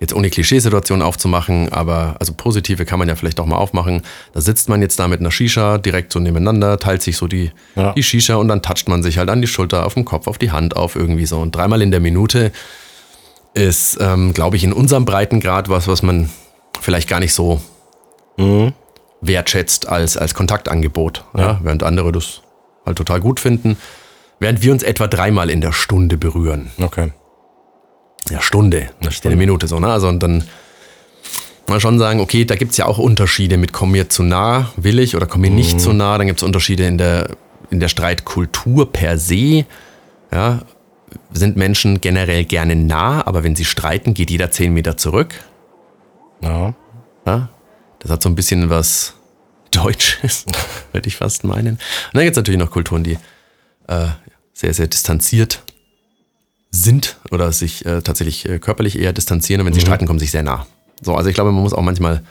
Jetzt 0.00 0.12
ohne 0.12 0.28
Klischeesituation 0.28 1.02
aufzumachen, 1.02 1.72
aber 1.72 2.16
also 2.18 2.32
positive 2.36 2.84
kann 2.84 2.98
man 2.98 3.08
ja 3.08 3.14
vielleicht 3.14 3.38
auch 3.38 3.46
mal 3.46 3.56
aufmachen. 3.56 4.02
Da 4.32 4.40
sitzt 4.40 4.68
man 4.68 4.82
jetzt 4.82 4.98
da 4.98 5.06
mit 5.06 5.20
einer 5.20 5.30
Shisha 5.30 5.78
direkt 5.78 6.12
so 6.12 6.18
nebeneinander, 6.18 6.78
teilt 6.78 7.00
sich 7.00 7.16
so 7.16 7.28
die, 7.28 7.52
Ja. 7.76 7.92
die 7.92 8.02
Shisha 8.02 8.34
und 8.34 8.48
dann 8.48 8.60
toucht 8.60 8.88
man 8.88 9.02
sich 9.04 9.18
halt 9.18 9.30
an 9.30 9.40
die 9.40 9.46
Schulter, 9.46 9.86
auf 9.86 9.94
den 9.94 10.04
Kopf, 10.04 10.26
auf 10.26 10.36
die 10.36 10.50
Hand, 10.50 10.76
auf 10.76 10.96
irgendwie 10.96 11.26
so. 11.26 11.38
Und 11.38 11.54
dreimal 11.54 11.80
in 11.80 11.92
der 11.92 12.00
Minute 12.00 12.50
ist, 13.54 13.96
ähm, 14.00 14.34
glaube 14.34 14.56
ich, 14.56 14.64
in 14.64 14.72
unserem 14.72 15.04
Breitengrad 15.04 15.68
was, 15.68 15.86
was 15.86 16.02
man 16.02 16.28
vielleicht 16.80 17.08
gar 17.08 17.20
nicht 17.20 17.32
so 17.32 17.60
wertschätzt 19.20 19.88
als, 19.88 20.16
als 20.16 20.34
Kontaktangebot. 20.34 21.24
Ja. 21.36 21.60
Während 21.62 21.82
andere 21.84 22.10
das 22.10 22.42
halt 22.84 22.98
total 22.98 23.20
gut 23.20 23.38
finden. 23.40 23.76
Während 24.40 24.60
wir 24.62 24.72
uns 24.72 24.82
etwa 24.82 25.06
dreimal 25.06 25.50
in 25.50 25.60
der 25.60 25.72
Stunde 25.72 26.16
berühren. 26.18 26.70
Okay. 26.82 27.12
Ja, 28.30 28.40
Stunde, 28.40 28.90
nicht 29.00 29.24
eine 29.26 29.36
Minute 29.36 29.66
so, 29.66 29.78
ne? 29.78 29.88
Also 29.88 30.08
und 30.08 30.22
dann 30.22 30.44
mal 31.68 31.80
schon 31.80 31.98
sagen, 31.98 32.20
okay, 32.20 32.44
da 32.44 32.56
gibt's 32.56 32.76
ja 32.76 32.86
auch 32.86 32.98
Unterschiede 32.98 33.56
mit 33.56 33.72
komm 33.72 33.92
mir 33.92 34.08
zu 34.08 34.22
nah, 34.22 34.72
will 34.76 34.98
ich, 34.98 35.16
oder 35.16 35.26
komm 35.26 35.42
mir 35.42 35.50
nicht 35.50 35.80
zu 35.80 35.92
nah. 35.92 36.16
Dann 36.18 36.26
gibt's 36.26 36.42
Unterschiede 36.42 36.86
in 36.86 36.98
der, 36.98 37.36
in 37.70 37.80
der 37.80 37.88
Streitkultur 37.88 38.92
per 38.92 39.18
se. 39.18 39.66
Ja, 40.32 40.62
sind 41.32 41.56
Menschen 41.56 42.00
generell 42.00 42.44
gerne 42.44 42.76
nah, 42.76 43.26
aber 43.26 43.44
wenn 43.44 43.56
sie 43.56 43.64
streiten, 43.64 44.14
geht 44.14 44.30
jeder 44.30 44.50
zehn 44.50 44.72
Meter 44.72 44.96
zurück. 44.96 45.34
Ja. 46.42 46.74
Ja, 47.26 47.48
das 48.00 48.10
hat 48.10 48.22
so 48.22 48.28
ein 48.28 48.34
bisschen 48.34 48.68
was 48.68 49.14
Deutsches, 49.70 50.44
würde 50.92 51.08
ich 51.08 51.16
fast 51.16 51.44
meinen. 51.44 51.74
Und 51.74 52.14
dann 52.14 52.22
gibt 52.22 52.32
es 52.32 52.36
natürlich 52.36 52.60
noch 52.60 52.70
Kulturen, 52.70 53.04
die 53.04 53.18
äh, 53.86 54.08
sehr, 54.52 54.74
sehr 54.74 54.86
distanziert 54.86 55.62
sind 56.74 57.16
oder 57.30 57.52
sich 57.52 57.86
äh, 57.86 58.02
tatsächlich 58.02 58.48
äh, 58.48 58.58
körperlich 58.58 58.98
eher 58.98 59.12
distanzieren 59.12 59.60
und 59.60 59.66
wenn 59.66 59.74
sie 59.74 59.80
streiten, 59.80 60.06
kommen 60.06 60.18
sie 60.18 60.24
sich 60.24 60.32
sehr 60.32 60.42
nah. 60.42 60.66
So, 61.02 61.14
also 61.14 61.28
ich 61.28 61.34
glaube, 61.34 61.52
man 61.52 61.62
muss 61.62 61.72
auch 61.72 61.82
manchmal 61.82 62.22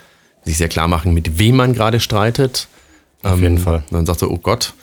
sich 0.44 0.58
sehr 0.58 0.68
klar 0.68 0.88
machen, 0.88 1.14
mit 1.14 1.40
wem 1.40 1.56
man 1.56 1.74
gerade 1.74 2.00
streitet. 2.00 2.68
Auf 3.22 3.40
jeden 3.40 3.58
Fall. 3.58 3.84
Und 3.90 3.94
dann 3.94 4.06
sagt 4.06 4.20
so, 4.20 4.30
oh 4.30 4.38
Gott, 4.38 4.74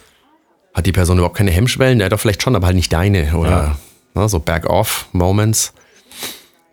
hat 0.72 0.86
die 0.86 0.92
Person 0.92 1.18
überhaupt 1.18 1.36
keine 1.36 1.50
Hemmschwellen? 1.50 2.00
Ja, 2.00 2.08
doch 2.08 2.18
vielleicht 2.20 2.42
schon, 2.42 2.56
aber 2.56 2.66
halt 2.68 2.76
nicht 2.76 2.90
deine. 2.92 3.36
Oder 3.36 3.76
ne, 4.14 4.28
so 4.30 4.38
Back-off-Moments. 4.38 5.74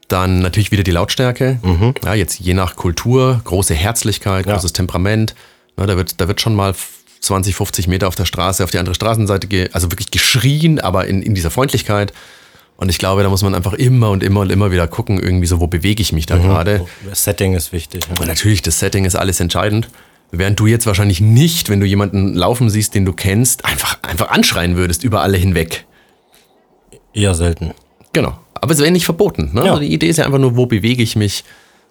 Dann 0.08 0.40
natürlich 0.40 0.72
wieder 0.72 0.84
die 0.84 0.92
Lautstärke. 0.92 1.60
Ja, 2.06 2.14
jetzt 2.14 2.40
je 2.40 2.54
nach 2.54 2.78
Kultur, 2.78 3.42
große 3.44 3.74
Herzlichkeit, 3.74 4.46
Ja. 4.46 4.54
großes 4.54 4.72
Temperament. 4.72 5.36
Ja, 5.78 5.86
da, 5.86 5.98
wird, 5.98 6.22
da 6.22 6.30
wird 6.30 6.40
schon 6.40 6.56
mal 6.56 6.74
20, 7.20 7.54
50 7.56 7.88
Meter 7.90 8.08
auf 8.08 8.16
der 8.16 8.24
Straße 8.26 8.64
auf 8.64 8.72
die 8.72 8.78
andere 8.80 8.96
Straßenseite, 8.96 9.70
also 9.74 9.92
wirklich 9.92 10.12
geschrien, 10.12 10.80
aber 10.80 11.08
in, 11.08 11.22
in 11.22 11.36
dieser 11.36 11.52
Freundlichkeit. 11.52 12.14
Und 12.78 12.90
ich 12.90 13.00
glaube, 13.00 13.24
da 13.24 13.30
muss 13.30 13.42
man 13.42 13.56
einfach 13.56 13.74
immer 13.74 14.12
und 14.12 14.24
immer 14.24 14.42
und 14.42 14.52
immer 14.52 14.72
wieder 14.72 14.88
gucken, 14.88 15.20
irgendwie 15.20 15.48
so, 15.48 15.60
wo 15.60 15.68
bewege 15.68 16.02
ich 16.02 16.14
mich 16.14 16.28
da 16.28 16.38
gerade. 16.38 16.86
Das 17.10 17.24
Setting 17.24 17.56
ist 17.56 17.74
wichtig. 17.74 18.04
Und 18.20 18.28
natürlich, 18.28 18.62
das 18.62 18.80
Setting 18.80 19.04
ist 19.04 19.16
alles 19.16 19.40
entscheidend. 19.40 19.90
Während 20.32 20.60
du 20.60 20.68
jetzt 20.68 20.86
wahrscheinlich 20.86 21.20
nicht, 21.20 21.70
wenn 21.70 21.80
du 21.80 21.88
jemanden 21.88 22.36
laufen 22.36 22.70
siehst, 22.70 22.94
den 22.94 23.06
du 23.06 23.14
kennst, 23.14 23.66
einfach, 23.66 24.04
einfach 24.04 24.30
anschreien 24.30 24.76
würdest 24.76 25.04
über 25.04 25.22
alle 25.22 25.38
hinweg. 25.38 25.86
Eher 27.14 27.34
selten. 27.34 27.72
Genau. 28.14 28.38
Aber 28.54 28.74
es 28.74 28.80
wäre 28.80 28.92
nicht 28.92 29.06
verboten. 29.06 29.52
Ne? 29.54 29.66
Ja. 29.66 29.72
Also 29.72 29.82
die 29.82 29.92
Idee 29.92 30.10
ist 30.10 30.18
ja 30.18 30.26
einfach 30.26 30.40
nur, 30.40 30.56
wo 30.56 30.68
bewege 30.68 31.02
ich 31.02 31.16
mich, 31.16 31.46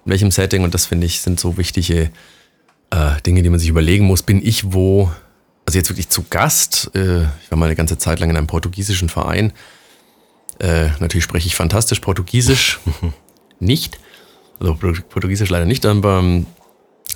in 0.05 0.13
welchem 0.13 0.31
Setting. 0.31 0.63
Und 0.63 0.73
das 0.73 0.87
finde 0.87 1.07
ich, 1.07 1.21
sind 1.21 1.41
so 1.41 1.57
wichtige 1.57 2.11
äh, 2.91 3.21
Dinge, 3.25 3.43
die 3.43 3.51
man 3.51 3.59
sich 3.59 3.69
überlegen 3.69 4.05
muss. 4.05 4.23
Bin 4.23 4.45
ich 4.45 4.73
wo, 4.73 5.11
also 5.65 5.79
jetzt 5.79 5.89
wirklich 5.89 6.11
zu 6.11 6.25
Gast? 6.31 6.91
Äh, 6.95 7.23
ich 7.23 7.51
war 7.51 7.59
mal 7.59 7.67
eine 7.67 7.75
ganze 7.75 7.99
Zeit 7.99 8.21
lang 8.21 8.31
in 8.31 8.37
einem 8.37 8.47
portugiesischen 8.47 9.09
Verein. 9.09 9.53
Äh, 10.59 10.89
natürlich 11.01 11.25
spreche 11.25 11.47
ich 11.47 11.55
fantastisch 11.57 12.01
Portugiesisch. 12.01 12.81
nicht. 13.61 13.99
Also 14.61 14.73
Portu- 14.75 15.03
Portugiesisch 15.03 15.51
leider 15.51 15.67
nicht, 15.67 15.85
aber 15.85 16.19
ähm, 16.21 16.47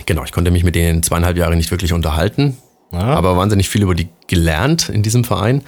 genau, 0.07 0.25
ich 0.25 0.33
konnte 0.33 0.51
mich 0.51 0.63
mit 0.65 0.75
denen 0.75 1.03
zweieinhalb 1.03 1.37
Jahre 1.37 1.57
nicht 1.57 1.71
wirklich 1.71 1.93
unterhalten. 1.93 2.57
Ja. 2.93 2.99
Aber 3.01 3.37
wahnsinnig 3.37 3.69
viel 3.69 3.83
über 3.83 3.95
die 3.95 4.09
gelernt 4.27 4.89
in 4.89 5.03
diesem 5.03 5.25
Verein. 5.25 5.63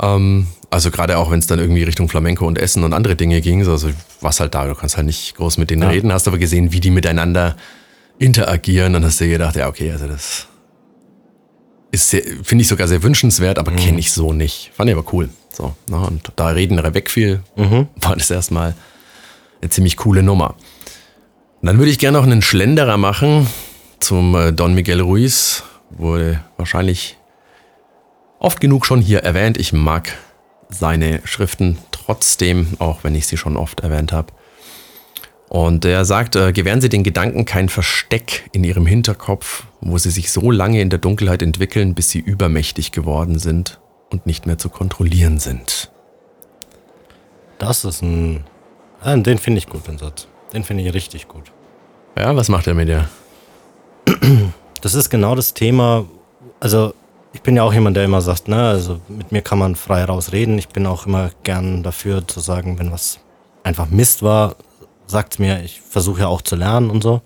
Ähm, 0.00 0.46
also 0.70 0.90
gerade 0.90 1.18
auch, 1.18 1.30
wenn 1.30 1.38
es 1.38 1.46
dann 1.46 1.58
irgendwie 1.58 1.82
Richtung 1.82 2.08
Flamenco 2.08 2.46
und 2.46 2.58
Essen 2.58 2.84
und 2.84 2.92
andere 2.92 3.16
Dinge 3.16 3.40
ging, 3.40 3.64
so, 3.64 3.72
also 3.72 3.90
was 4.20 4.40
halt 4.40 4.54
da, 4.54 4.66
du 4.66 4.74
kannst 4.74 4.96
halt 4.96 5.06
nicht 5.06 5.36
groß 5.36 5.58
mit 5.58 5.70
denen 5.70 5.82
Ja. 5.82 5.88
reden, 5.88 6.12
hast 6.12 6.26
aber 6.28 6.38
gesehen, 6.38 6.72
wie 6.72 6.80
die 6.80 6.90
miteinander 6.90 7.56
interagieren, 8.18 8.92
dann 8.94 9.04
hast 9.04 9.20
du 9.20 9.24
dir 9.24 9.32
gedacht, 9.32 9.56
ja, 9.56 9.68
okay, 9.68 9.90
also 9.92 10.06
das 10.06 10.46
ist 11.92 12.10
finde 12.42 12.62
ich 12.62 12.68
sogar 12.68 12.88
sehr 12.88 13.02
wünschenswert, 13.02 13.58
aber 13.58 13.72
kenne 13.72 13.98
ich 13.98 14.10
so 14.12 14.32
nicht. 14.32 14.70
Fand 14.74 14.90
ich 14.90 14.96
aber 14.96 15.12
cool. 15.12 15.28
So, 15.56 15.74
na, 15.88 16.02
und 16.02 16.32
da 16.36 16.48
Reden 16.48 16.76
wegfiel, 16.92 17.40
war 17.96 18.14
das 18.14 18.30
erstmal 18.30 18.74
eine 19.62 19.70
ziemlich 19.70 19.96
coole 19.96 20.22
Nummer. 20.22 20.50
Und 21.62 21.66
dann 21.66 21.78
würde 21.78 21.90
ich 21.90 21.98
gerne 21.98 22.18
noch 22.18 22.24
einen 22.24 22.42
Schlenderer 22.42 22.98
machen 22.98 23.46
zum 23.98 24.34
äh, 24.34 24.52
Don 24.52 24.74
Miguel 24.74 25.00
Ruiz. 25.00 25.64
Wurde 25.88 26.42
wahrscheinlich 26.58 27.16
oft 28.38 28.60
genug 28.60 28.84
schon 28.84 29.00
hier 29.00 29.20
erwähnt. 29.20 29.56
Ich 29.56 29.72
mag 29.72 30.12
seine 30.68 31.22
Schriften 31.24 31.78
trotzdem, 31.90 32.74
auch 32.78 33.02
wenn 33.02 33.14
ich 33.14 33.26
sie 33.26 33.38
schon 33.38 33.56
oft 33.56 33.80
erwähnt 33.80 34.12
habe. 34.12 34.34
Und 35.48 35.86
er 35.86 36.04
sagt, 36.04 36.36
äh, 36.36 36.52
gewähren 36.52 36.82
Sie 36.82 36.90
den 36.90 37.02
Gedanken 37.02 37.46
kein 37.46 37.70
Versteck 37.70 38.50
in 38.52 38.62
Ihrem 38.62 38.84
Hinterkopf, 38.84 39.62
wo 39.80 39.96
Sie 39.96 40.10
sich 40.10 40.30
so 40.30 40.50
lange 40.50 40.82
in 40.82 40.90
der 40.90 40.98
Dunkelheit 40.98 41.40
entwickeln, 41.40 41.94
bis 41.94 42.10
Sie 42.10 42.18
übermächtig 42.18 42.92
geworden 42.92 43.38
sind 43.38 43.78
und 44.10 44.26
nicht 44.26 44.46
mehr 44.46 44.58
zu 44.58 44.68
kontrollieren 44.68 45.38
sind. 45.38 45.90
Das 47.58 47.84
ist 47.84 48.02
ein. 48.02 48.44
Ah, 49.00 49.16
den 49.16 49.38
finde 49.38 49.58
ich 49.58 49.68
gut, 49.68 49.86
den 49.86 49.98
Satz. 49.98 50.26
Den 50.52 50.64
finde 50.64 50.84
ich 50.84 50.94
richtig 50.94 51.28
gut. 51.28 51.52
Ja, 52.16 52.34
was 52.34 52.48
macht 52.48 52.66
er 52.66 52.74
mit 52.74 52.88
dir? 52.88 53.08
Das 54.80 54.94
ist 54.94 55.10
genau 55.10 55.34
das 55.34 55.54
Thema. 55.54 56.06
Also, 56.60 56.94
ich 57.32 57.42
bin 57.42 57.56
ja 57.56 57.62
auch 57.62 57.72
jemand, 57.72 57.96
der 57.96 58.04
immer 58.04 58.20
sagt, 58.22 58.48
ne, 58.48 58.68
also 58.68 59.00
mit 59.08 59.32
mir 59.32 59.42
kann 59.42 59.58
man 59.58 59.76
frei 59.76 60.04
rausreden. 60.04 60.58
Ich 60.58 60.68
bin 60.68 60.86
auch 60.86 61.06
immer 61.06 61.30
gern 61.42 61.82
dafür 61.82 62.26
zu 62.26 62.40
sagen, 62.40 62.78
wenn 62.78 62.92
was 62.92 63.18
einfach 63.62 63.88
Mist 63.88 64.22
war, 64.22 64.56
sagt's 65.06 65.38
mir. 65.38 65.62
Ich 65.62 65.80
versuche 65.80 66.20
ja 66.20 66.28
auch 66.28 66.42
zu 66.42 66.56
lernen 66.56 66.90
und 66.90 67.02
so. 67.02 67.20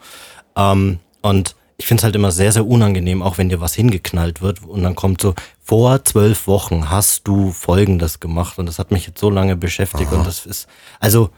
Ähm, 0.57 0.99
und 1.23 1.55
ich 1.77 1.87
finde 1.87 2.01
es 2.01 2.05
halt 2.05 2.16
immer 2.16 2.33
sehr, 2.33 2.53
sehr 2.53 2.66
unangenehm, 2.66 3.23
auch 3.23 3.38
wenn 3.38 3.49
dir 3.49 3.61
was 3.61 3.75
hingeknallt 3.75 4.43
wird 4.43 4.62
und 4.64 4.83
dann 4.83 4.95
kommt 4.95 5.21
so, 5.21 5.35
vor 5.70 6.04
zwölf 6.04 6.48
Wochen 6.48 6.90
hast 6.90 7.28
du 7.28 7.52
Folgendes 7.52 8.18
gemacht 8.18 8.59
und 8.59 8.66
das 8.66 8.80
hat 8.80 8.90
mich 8.90 9.06
jetzt 9.06 9.20
so 9.20 9.30
lange 9.30 9.54
beschäftigt 9.54 10.12
und 10.12 10.26
das 10.26 10.44
ist, 10.44 10.66
also, 10.98 11.30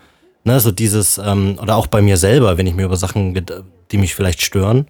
ne, 0.45 0.59
so 0.59 0.73
dieses, 0.73 1.19
ähm, 1.19 1.59
oder 1.61 1.77
auch 1.77 1.87
bei 1.87 2.01
mir 2.01 2.17
selber, 2.17 2.57
wenn 2.57 2.67
ich 2.67 2.73
mir 2.73 2.87
über 2.87 2.97
Sachen, 2.97 3.39
die 3.91 3.99
mich 3.99 4.15
vielleicht 4.15 4.41
stören, 4.41 4.87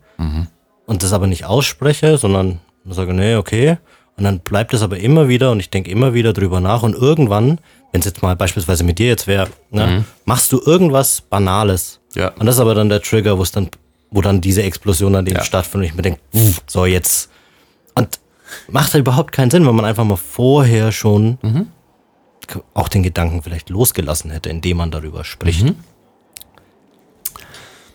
und 0.86 1.02
das 1.02 1.12
aber 1.12 1.26
nicht 1.26 1.44
ausspreche, 1.44 2.18
sondern 2.18 2.60
sage, 2.88 3.14
nee, 3.14 3.34
okay. 3.34 3.78
Und 4.16 4.22
dann 4.22 4.38
bleibt 4.38 4.74
es 4.74 4.82
aber 4.82 4.98
immer 4.98 5.26
wieder 5.26 5.50
und 5.50 5.58
ich 5.58 5.70
denke 5.70 5.90
immer 5.90 6.14
wieder 6.14 6.32
drüber 6.32 6.60
nach 6.60 6.84
und 6.84 6.94
irgendwann, 6.94 7.58
wenn 7.90 7.98
es 7.98 8.04
jetzt 8.04 8.22
mal 8.22 8.36
beispielsweise 8.36 8.84
mit 8.84 9.00
dir 9.00 9.08
jetzt 9.08 9.26
wäre, 9.26 9.48
ne, 9.72 10.04
machst 10.24 10.52
du 10.52 10.60
irgendwas 10.64 11.20
Banales. 11.20 11.98
Ja. 12.14 12.28
Und 12.38 12.46
das 12.46 12.54
ist 12.54 12.60
aber 12.60 12.76
dann 12.76 12.88
der 12.88 13.02
Trigger, 13.02 13.36
wo 13.38 13.42
es 13.42 13.50
dann, 13.50 13.70
wo 14.12 14.20
dann 14.20 14.40
diese 14.40 14.62
Explosion 14.62 15.16
an 15.16 15.24
dem 15.24 15.34
Ja. 15.34 15.42
stattfindet 15.42 15.86
und 15.86 15.90
ich 15.90 15.96
mir 15.96 16.02
denke, 16.02 16.20
so 16.68 16.86
jetzt. 16.86 17.28
Und 17.96 18.21
macht 18.68 18.92
halt 18.94 19.02
überhaupt 19.02 19.32
keinen 19.32 19.50
Sinn, 19.50 19.66
wenn 19.66 19.74
man 19.74 19.84
einfach 19.84 20.04
mal 20.04 20.16
vorher 20.16 20.92
schon 20.92 21.38
k- 22.46 22.60
auch 22.74 22.88
den 22.88 23.02
Gedanken 23.02 23.42
vielleicht 23.42 23.70
losgelassen 23.70 24.30
hätte, 24.30 24.48
indem 24.50 24.78
man 24.78 24.90
darüber 24.90 25.24
spricht. 25.24 25.74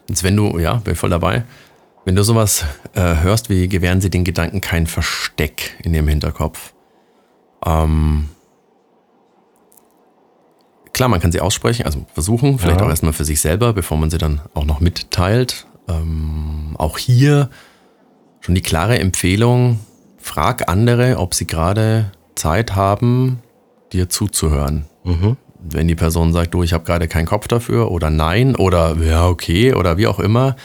Jetzt, 0.10 0.24
wenn 0.24 0.36
du, 0.36 0.58
ja, 0.60 0.76
bin 0.76 0.96
voll 0.96 1.10
dabei. 1.10 1.43
Wenn 2.06 2.15
du 2.15 2.24
sowas 2.24 2.63
äh, 2.96 3.15
hörst, 3.17 3.50
wie 3.50 3.67
gewähren 3.67 4.00
sie 4.00 4.10
den 4.10 4.24
Gedanken 4.24 4.62
kein 4.62 4.88
Versteck 4.88 5.76
in 5.84 5.93
ihrem 5.93 6.08
Hinterkopf. 6.08 6.74
Ähm, 7.65 8.30
klar, 10.93 11.10
man 11.10 11.20
kann 11.20 11.34
sie 11.34 11.41
aussprechen, 11.41 11.86
also 11.86 12.06
versuchen, 12.13 12.58
vielleicht 12.60 12.80
Ja. 12.80 12.86
auch 12.86 12.89
erstmal 12.89 13.12
für 13.12 13.26
sich 13.26 13.41
selber, 13.41 13.74
bevor 13.74 13.98
man 13.98 14.10
sie 14.10 14.17
dann 14.17 14.39
auch 14.54 14.63
noch 14.63 14.80
mitteilt. 14.80 15.67
Ähm, 15.89 16.76
auch 16.78 16.98
hier 16.98 17.50
schon 18.39 18.56
die 18.56 18.62
klare 18.62 19.00
Empfehlung, 19.00 19.80
frag 20.27 20.69
andere, 20.69 21.17
ob 21.17 21.33
sie 21.33 21.47
gerade 21.47 22.11
Zeit 22.35 22.75
haben, 22.75 23.39
dir 23.93 24.09
zuzuhören. 24.09 24.85
Wenn 25.59 25.87
die 25.87 25.95
Person 25.95 26.33
sagt, 26.33 26.53
du, 26.53 26.63
ich 26.63 26.73
habe 26.73 26.83
gerade 26.83 27.07
keinen 27.07 27.25
Kopf 27.25 27.47
dafür 27.47 27.91
oder 27.91 28.09
nein 28.09 28.55
oder 28.55 28.95
ja, 28.97 29.27
okay 29.27 29.73
oder 29.73 29.97
wie 29.97 30.07
auch 30.07 30.19
immer, 30.19 30.55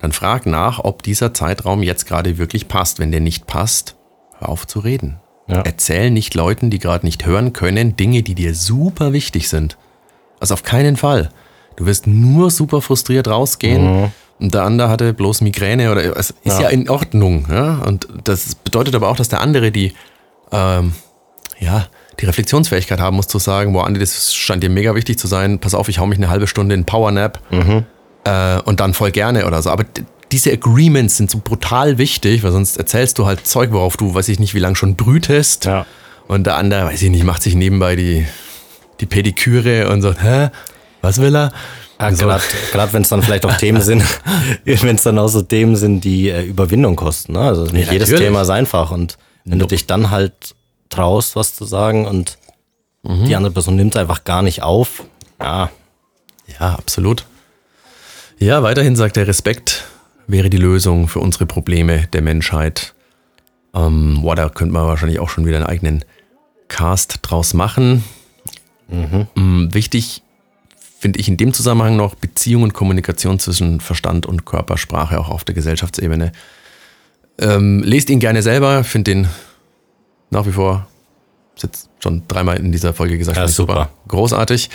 dann 0.00 0.12
frag 0.12 0.46
nach, 0.46 0.78
ob 0.78 1.02
dieser 1.02 1.34
Zeitraum 1.34 1.82
jetzt 1.82 2.06
gerade 2.06 2.38
wirklich 2.38 2.68
passt. 2.68 2.98
Wenn 2.98 3.10
der 3.10 3.20
nicht 3.20 3.46
passt, 3.46 3.96
hör 4.38 4.50
auf 4.50 4.66
zu 4.66 4.80
reden. 4.80 5.18
Ja. 5.48 5.62
Erzähl 5.62 6.10
nicht 6.10 6.34
Leuten, 6.34 6.70
die 6.70 6.78
gerade 6.78 7.06
nicht 7.06 7.24
hören 7.24 7.52
können, 7.52 7.96
Dinge, 7.96 8.22
die 8.22 8.34
dir 8.34 8.54
super 8.54 9.12
wichtig 9.12 9.48
sind. 9.48 9.76
Also 10.40 10.54
auf 10.54 10.62
keinen 10.62 10.96
Fall. 10.96 11.30
Du 11.76 11.86
wirst 11.86 12.06
nur 12.06 12.50
super 12.50 12.80
frustriert 12.80 13.28
rausgehen. 13.28 14.10
Und 14.38 14.52
der 14.54 14.64
andere 14.64 14.88
hatte 14.88 15.14
bloß 15.14 15.40
Migräne 15.40 15.90
oder 15.92 16.16
es 16.16 16.30
ist 16.30 16.58
ja, 16.58 16.62
Ja. 16.62 16.68
in 16.68 16.88
Ordnung. 16.90 17.46
Ja? 17.50 17.78
Und 17.86 18.06
das 18.24 18.54
bedeutet 18.54 18.94
aber 18.94 19.08
auch, 19.08 19.16
dass 19.16 19.28
der 19.28 19.40
andere 19.40 19.70
die, 19.72 19.94
ähm, 20.52 20.92
ja, 21.58 21.86
die 22.20 22.26
Reflexionsfähigkeit 22.26 23.00
haben 23.00 23.16
muss 23.16 23.28
zu 23.28 23.38
sagen, 23.38 23.72
boah, 23.72 23.86
Andi, 23.86 24.00
das 24.00 24.34
scheint 24.34 24.62
dir 24.62 24.70
mega 24.70 24.94
wichtig 24.94 25.18
zu 25.18 25.26
sein. 25.26 25.58
Pass 25.58 25.74
auf, 25.74 25.88
ich 25.88 25.98
hau 25.98 26.06
mich 26.06 26.18
eine 26.18 26.28
halbe 26.28 26.46
Stunde 26.46 26.74
in 26.74 26.84
Powernap 26.84 27.40
äh, 28.24 28.60
und 28.62 28.80
dann 28.80 28.94
voll 28.94 29.10
gerne 29.10 29.46
oder 29.46 29.62
so. 29.62 29.70
Aber 29.70 29.84
diese 30.32 30.52
Agreements 30.52 31.16
sind 31.16 31.30
so 31.30 31.40
brutal 31.42 31.98
wichtig, 31.98 32.42
weil 32.42 32.52
sonst 32.52 32.76
erzählst 32.76 33.18
du 33.18 33.26
halt 33.26 33.46
Zeug, 33.46 33.70
worauf 33.72 33.96
du, 33.96 34.14
weiß 34.14 34.28
ich 34.28 34.38
nicht, 34.38 34.54
wie 34.54 34.58
lange 34.58 34.76
schon 34.76 34.96
brütest. 34.96 35.66
Ja. 35.66 35.86
Und 36.26 36.46
der 36.46 36.56
andere, 36.56 36.86
weiß 36.86 37.00
ich 37.02 37.10
nicht, 37.10 37.24
macht 37.24 37.42
sich 37.42 37.54
nebenbei 37.54 37.96
die, 37.96 38.26
die 39.00 39.06
Pediküre 39.06 39.88
und 39.90 40.02
sagt, 40.02 40.22
hä, 40.22 40.48
was 41.06 41.18
will 41.20 41.34
er? 41.34 41.52
Ja, 42.00 42.12
So. 42.14 42.26
Gerade 42.26 42.92
wenn 42.92 43.02
es 43.02 43.08
dann 43.08 43.22
vielleicht 43.22 43.46
auch 43.46 43.56
Themen 43.56 43.80
sind, 43.80 44.02
wenn 44.64 44.96
es 44.96 45.02
dann 45.02 45.18
auch 45.18 45.28
so 45.28 45.40
Themen 45.42 45.76
sind, 45.76 46.02
die 46.04 46.28
äh, 46.28 46.42
Überwindung 46.42 46.94
kosten. 46.96 47.32
Ne? 47.32 47.40
Also 47.40 47.64
nicht 47.64 47.86
Ja, 47.86 47.92
jedes. 47.94 48.10
Thema 48.10 48.42
ist 48.42 48.50
einfach. 48.50 48.90
Und 48.90 49.16
wenn 49.44 49.58
du 49.58 49.66
dich 49.66 49.86
dann 49.86 50.10
halt 50.10 50.54
traust, 50.90 51.36
was 51.36 51.54
zu 51.54 51.64
sagen 51.64 52.06
und 52.06 52.38
Mhm. 53.02 53.24
die 53.26 53.36
andere 53.36 53.52
Person 53.52 53.76
nimmt 53.76 53.96
einfach 53.96 54.24
gar 54.24 54.42
nicht 54.42 54.62
auf, 54.64 55.04
ja, 55.40 55.70
Ja, 56.58 56.74
absolut. 56.74 57.24
Ja, 58.38 58.62
weiterhin 58.64 58.96
sagt 58.96 59.16
er, 59.16 59.28
Respekt 59.28 59.84
wäre 60.26 60.50
die 60.50 60.56
Lösung 60.56 61.06
für 61.06 61.20
unsere 61.20 61.46
Probleme 61.46 62.08
der 62.12 62.20
Menschheit. 62.22 62.94
Ähm, 63.74 64.18
boah, 64.22 64.34
da 64.34 64.48
könnte 64.48 64.72
man 64.74 64.86
wahrscheinlich 64.88 65.20
auch 65.20 65.28
schon 65.28 65.46
wieder 65.46 65.56
einen 65.58 65.66
eigenen 65.66 66.04
Cast 66.66 67.20
draus 67.22 67.54
machen. 67.54 68.02
Mm, 68.88 69.72
wichtig 69.72 70.22
finde 70.98 71.18
ich 71.20 71.28
in 71.28 71.36
dem 71.36 71.52
Zusammenhang 71.52 71.96
noch 71.96 72.14
Beziehung 72.14 72.62
und 72.62 72.72
Kommunikation 72.74 73.38
zwischen 73.38 73.80
Verstand 73.80 74.26
und 74.26 74.44
Körpersprache 74.44 75.18
auch 75.20 75.28
auf 75.28 75.44
der 75.44 75.54
Gesellschaftsebene. 75.54 76.32
Ähm, 77.38 77.82
lest 77.84 78.08
ihn 78.10 78.18
gerne 78.18 78.42
selber, 78.42 78.82
finde 78.84 79.12
den 79.12 79.28
nach 80.30 80.46
wie 80.46 80.52
vor, 80.52 80.86
ist 81.54 81.62
jetzt 81.62 81.88
schon 82.00 82.22
dreimal 82.28 82.56
in 82.58 82.72
dieser 82.72 82.94
Folge 82.94 83.18
gesagt, 83.18 83.36
Ja, 83.36 83.44
ich 83.44 83.50
super. 83.52 83.90
großartig. 84.08 84.70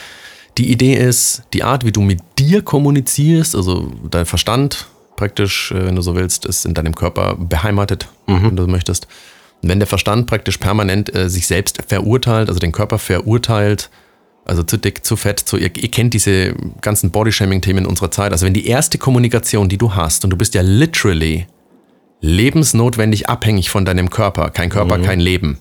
Die 0.57 0.71
Idee 0.71 0.95
ist, 0.95 1.43
die 1.53 1.63
Art, 1.63 1.85
wie 1.85 1.91
du 1.91 2.01
mit 2.01 2.19
dir 2.37 2.61
kommunizierst, 2.61 3.55
also 3.55 3.91
dein 4.09 4.25
Verstand 4.25 4.87
praktisch, 5.15 5.71
äh, 5.71 5.85
wenn 5.85 5.95
du 5.95 6.01
so 6.01 6.15
willst, 6.15 6.45
ist 6.45 6.65
in 6.65 6.73
deinem 6.73 6.95
Körper 6.95 7.35
beheimatet, 7.35 8.07
wenn 8.27 8.55
du 8.55 8.67
möchtest. 8.67 9.07
Und 9.61 9.69
wenn 9.69 9.79
der 9.79 9.87
Verstand 9.87 10.27
praktisch 10.27 10.57
permanent 10.57 11.13
äh, 11.15 11.29
sich 11.29 11.47
selbst 11.47 11.81
verurteilt, 11.87 12.49
also 12.49 12.59
den 12.59 12.71
Körper 12.71 12.97
verurteilt, 12.97 13.89
also 14.45 14.63
zu 14.63 14.77
dick, 14.77 15.05
zu 15.05 15.15
fett, 15.15 15.39
zu, 15.39 15.57
ihr, 15.57 15.71
ihr 15.75 15.91
kennt 15.91 16.13
diese 16.13 16.53
ganzen 16.81 17.11
Bodyshaming-Themen 17.11 17.85
unserer 17.85 18.11
Zeit. 18.11 18.31
Also 18.31 18.45
wenn 18.45 18.53
die 18.53 18.67
erste 18.67 18.97
Kommunikation, 18.97 19.69
die 19.69 19.77
du 19.77 19.93
hast, 19.93 20.23
und 20.23 20.31
du 20.31 20.37
bist 20.37 20.55
ja 20.55 20.61
literally 20.61 21.47
lebensnotwendig 22.21 23.29
abhängig 23.29 23.69
von 23.69 23.85
deinem 23.85 24.09
Körper, 24.09 24.49
kein 24.49 24.69
Körper, 24.69 24.99
kein 24.99 25.19
Leben. 25.19 25.59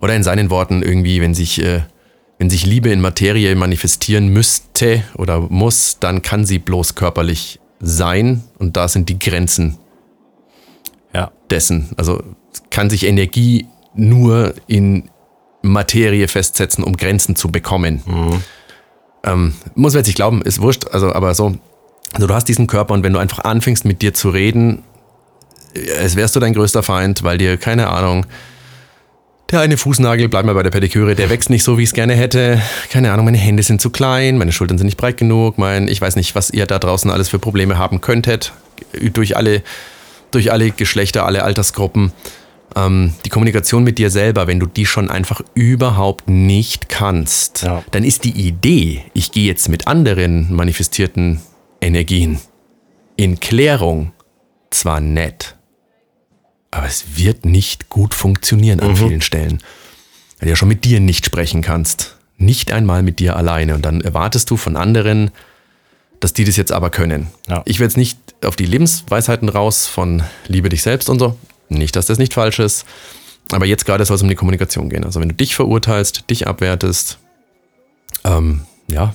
Oder 0.00 0.14
in 0.16 0.22
seinen 0.22 0.50
Worten 0.50 0.82
irgendwie, 0.82 1.20
wenn 1.20 1.34
sich, 1.34 1.62
äh, 1.62 1.82
wenn 2.38 2.48
sich 2.48 2.64
Liebe 2.64 2.90
in 2.90 3.00
Materie 3.00 3.54
manifestieren 3.54 4.28
müsste 4.28 5.02
oder 5.16 5.40
muss, 5.40 5.98
dann 6.00 6.22
kann 6.22 6.46
sie 6.46 6.58
bloß 6.58 6.94
körperlich 6.94 7.60
sein 7.80 8.44
und 8.58 8.76
da 8.76 8.88
sind 8.88 9.08
die 9.08 9.18
Grenzen 9.18 9.78
ja, 11.14 11.32
dessen. 11.50 11.90
Also 11.96 12.22
kann 12.70 12.88
sich 12.88 13.06
Energie 13.06 13.66
nur 13.94 14.54
in 14.66 15.10
Materie 15.62 16.28
festsetzen, 16.28 16.84
um 16.84 16.96
Grenzen 16.96 17.36
zu 17.36 17.50
bekommen. 17.50 18.02
Ähm, 19.24 19.54
muss 19.74 19.92
man 19.92 20.00
jetzt 20.00 20.06
nicht 20.06 20.16
glauben, 20.16 20.42
ist 20.42 20.60
wurscht, 20.60 20.86
also 20.92 21.12
aber 21.12 21.34
so, 21.34 21.54
also 22.14 22.26
du 22.26 22.34
hast 22.34 22.46
diesen 22.46 22.66
Körper 22.66 22.94
und 22.94 23.02
wenn 23.02 23.12
du 23.12 23.18
einfach 23.18 23.44
anfängst 23.44 23.84
mit 23.84 24.00
dir 24.02 24.14
zu 24.14 24.30
reden, 24.30 24.82
äh, 25.74 25.98
als 25.98 26.16
wärst 26.16 26.36
du 26.36 26.40
dein 26.40 26.54
größter 26.54 26.82
Feind, 26.82 27.22
weil 27.22 27.38
dir, 27.38 27.56
keine 27.58 27.88
Ahnung, 27.88 28.26
der 29.50 29.60
eine 29.60 29.76
Fußnagel, 29.76 30.28
bleib 30.28 30.46
mal 30.46 30.54
bei 30.54 30.62
der 30.62 30.70
Pediküre, 30.70 31.16
der 31.16 31.28
wächst 31.28 31.50
nicht 31.50 31.64
so, 31.64 31.76
wie 31.76 31.82
ich 31.82 31.88
es 31.88 31.92
gerne 31.92 32.14
hätte. 32.14 32.62
Keine 32.88 33.12
Ahnung, 33.12 33.24
meine 33.24 33.38
Hände 33.38 33.62
sind 33.64 33.80
zu 33.80 33.90
klein, 33.90 34.38
meine 34.38 34.52
Schultern 34.52 34.78
sind 34.78 34.86
nicht 34.86 34.96
breit 34.96 35.16
genug, 35.16 35.58
mein, 35.58 35.88
ich 35.88 36.00
weiß 36.00 36.14
nicht, 36.14 36.36
was 36.36 36.50
ihr 36.50 36.66
da 36.66 36.78
draußen 36.78 37.10
alles 37.10 37.28
für 37.28 37.40
Probleme 37.40 37.76
haben 37.76 38.00
könntet. 38.00 38.52
Durch 39.12 39.36
alle, 39.36 39.62
durch 40.30 40.52
alle 40.52 40.70
Geschlechter, 40.70 41.26
alle 41.26 41.42
Altersgruppen. 41.42 42.12
Ähm, 42.76 43.14
die 43.24 43.28
Kommunikation 43.30 43.82
mit 43.82 43.98
dir 43.98 44.10
selber, 44.10 44.46
wenn 44.46 44.60
du 44.60 44.66
die 44.66 44.86
schon 44.86 45.10
einfach 45.10 45.40
überhaupt 45.54 46.28
nicht 46.28 46.88
kannst, 46.88 47.62
Ja. 47.62 47.82
dann 47.90 48.04
ist 48.04 48.24
die 48.24 48.30
Idee, 48.46 49.02
ich 49.12 49.32
gehe 49.32 49.46
jetzt 49.46 49.68
mit 49.68 49.86
anderen 49.88 50.54
manifestierten 50.54 51.40
Energien 51.80 52.38
in 53.16 53.40
Klärung 53.40 54.12
zwar 54.70 55.00
nett, 55.00 55.56
aber 56.70 56.86
es 56.86 57.16
wird 57.16 57.44
nicht 57.44 57.88
gut 57.88 58.14
funktionieren 58.14 58.78
an 58.80 58.94
vielen 58.96 59.20
Stellen. 59.20 59.58
Weil 60.38 60.46
du 60.46 60.50
ja 60.50 60.56
schon 60.56 60.68
mit 60.68 60.84
dir 60.84 61.00
nicht 61.00 61.26
sprechen 61.26 61.60
kannst. 61.62 62.16
Nicht 62.38 62.72
einmal 62.72 63.02
mit 63.02 63.18
dir 63.18 63.36
alleine. 63.36 63.74
Und 63.74 63.84
dann 63.84 64.00
erwartest 64.00 64.48
du 64.50 64.56
von 64.56 64.76
anderen, 64.76 65.32
dass 66.20 66.32
die 66.32 66.44
das 66.44 66.56
jetzt 66.56 66.72
aber 66.72 66.88
können. 66.90 67.26
Ja. 67.48 67.62
Ich 67.66 67.78
will 67.80 67.86
jetzt 67.86 67.96
nicht 67.98 68.18
auf 68.44 68.56
die 68.56 68.64
Lebensweisheiten 68.64 69.48
raus 69.50 69.86
von 69.86 70.22
liebe 70.46 70.68
dich 70.70 70.82
selbst 70.82 71.10
und 71.10 71.18
so. 71.18 71.36
Nicht, 71.70 71.96
dass 71.96 72.06
das 72.06 72.18
nicht 72.18 72.34
falsch 72.34 72.58
ist. 72.58 72.84
Aber 73.52 73.66
jetzt 73.66 73.86
gerade 73.86 74.04
soll 74.04 74.16
es 74.16 74.22
um 74.22 74.28
die 74.28 74.34
Kommunikation 74.34 74.90
gehen. 74.90 75.04
Also 75.04 75.20
wenn 75.20 75.28
du 75.28 75.34
dich 75.34 75.56
verurteilst, 75.56 76.28
dich 76.30 76.46
abwertest, 76.46 77.18
ähm, 78.24 78.62
ja, 78.88 79.14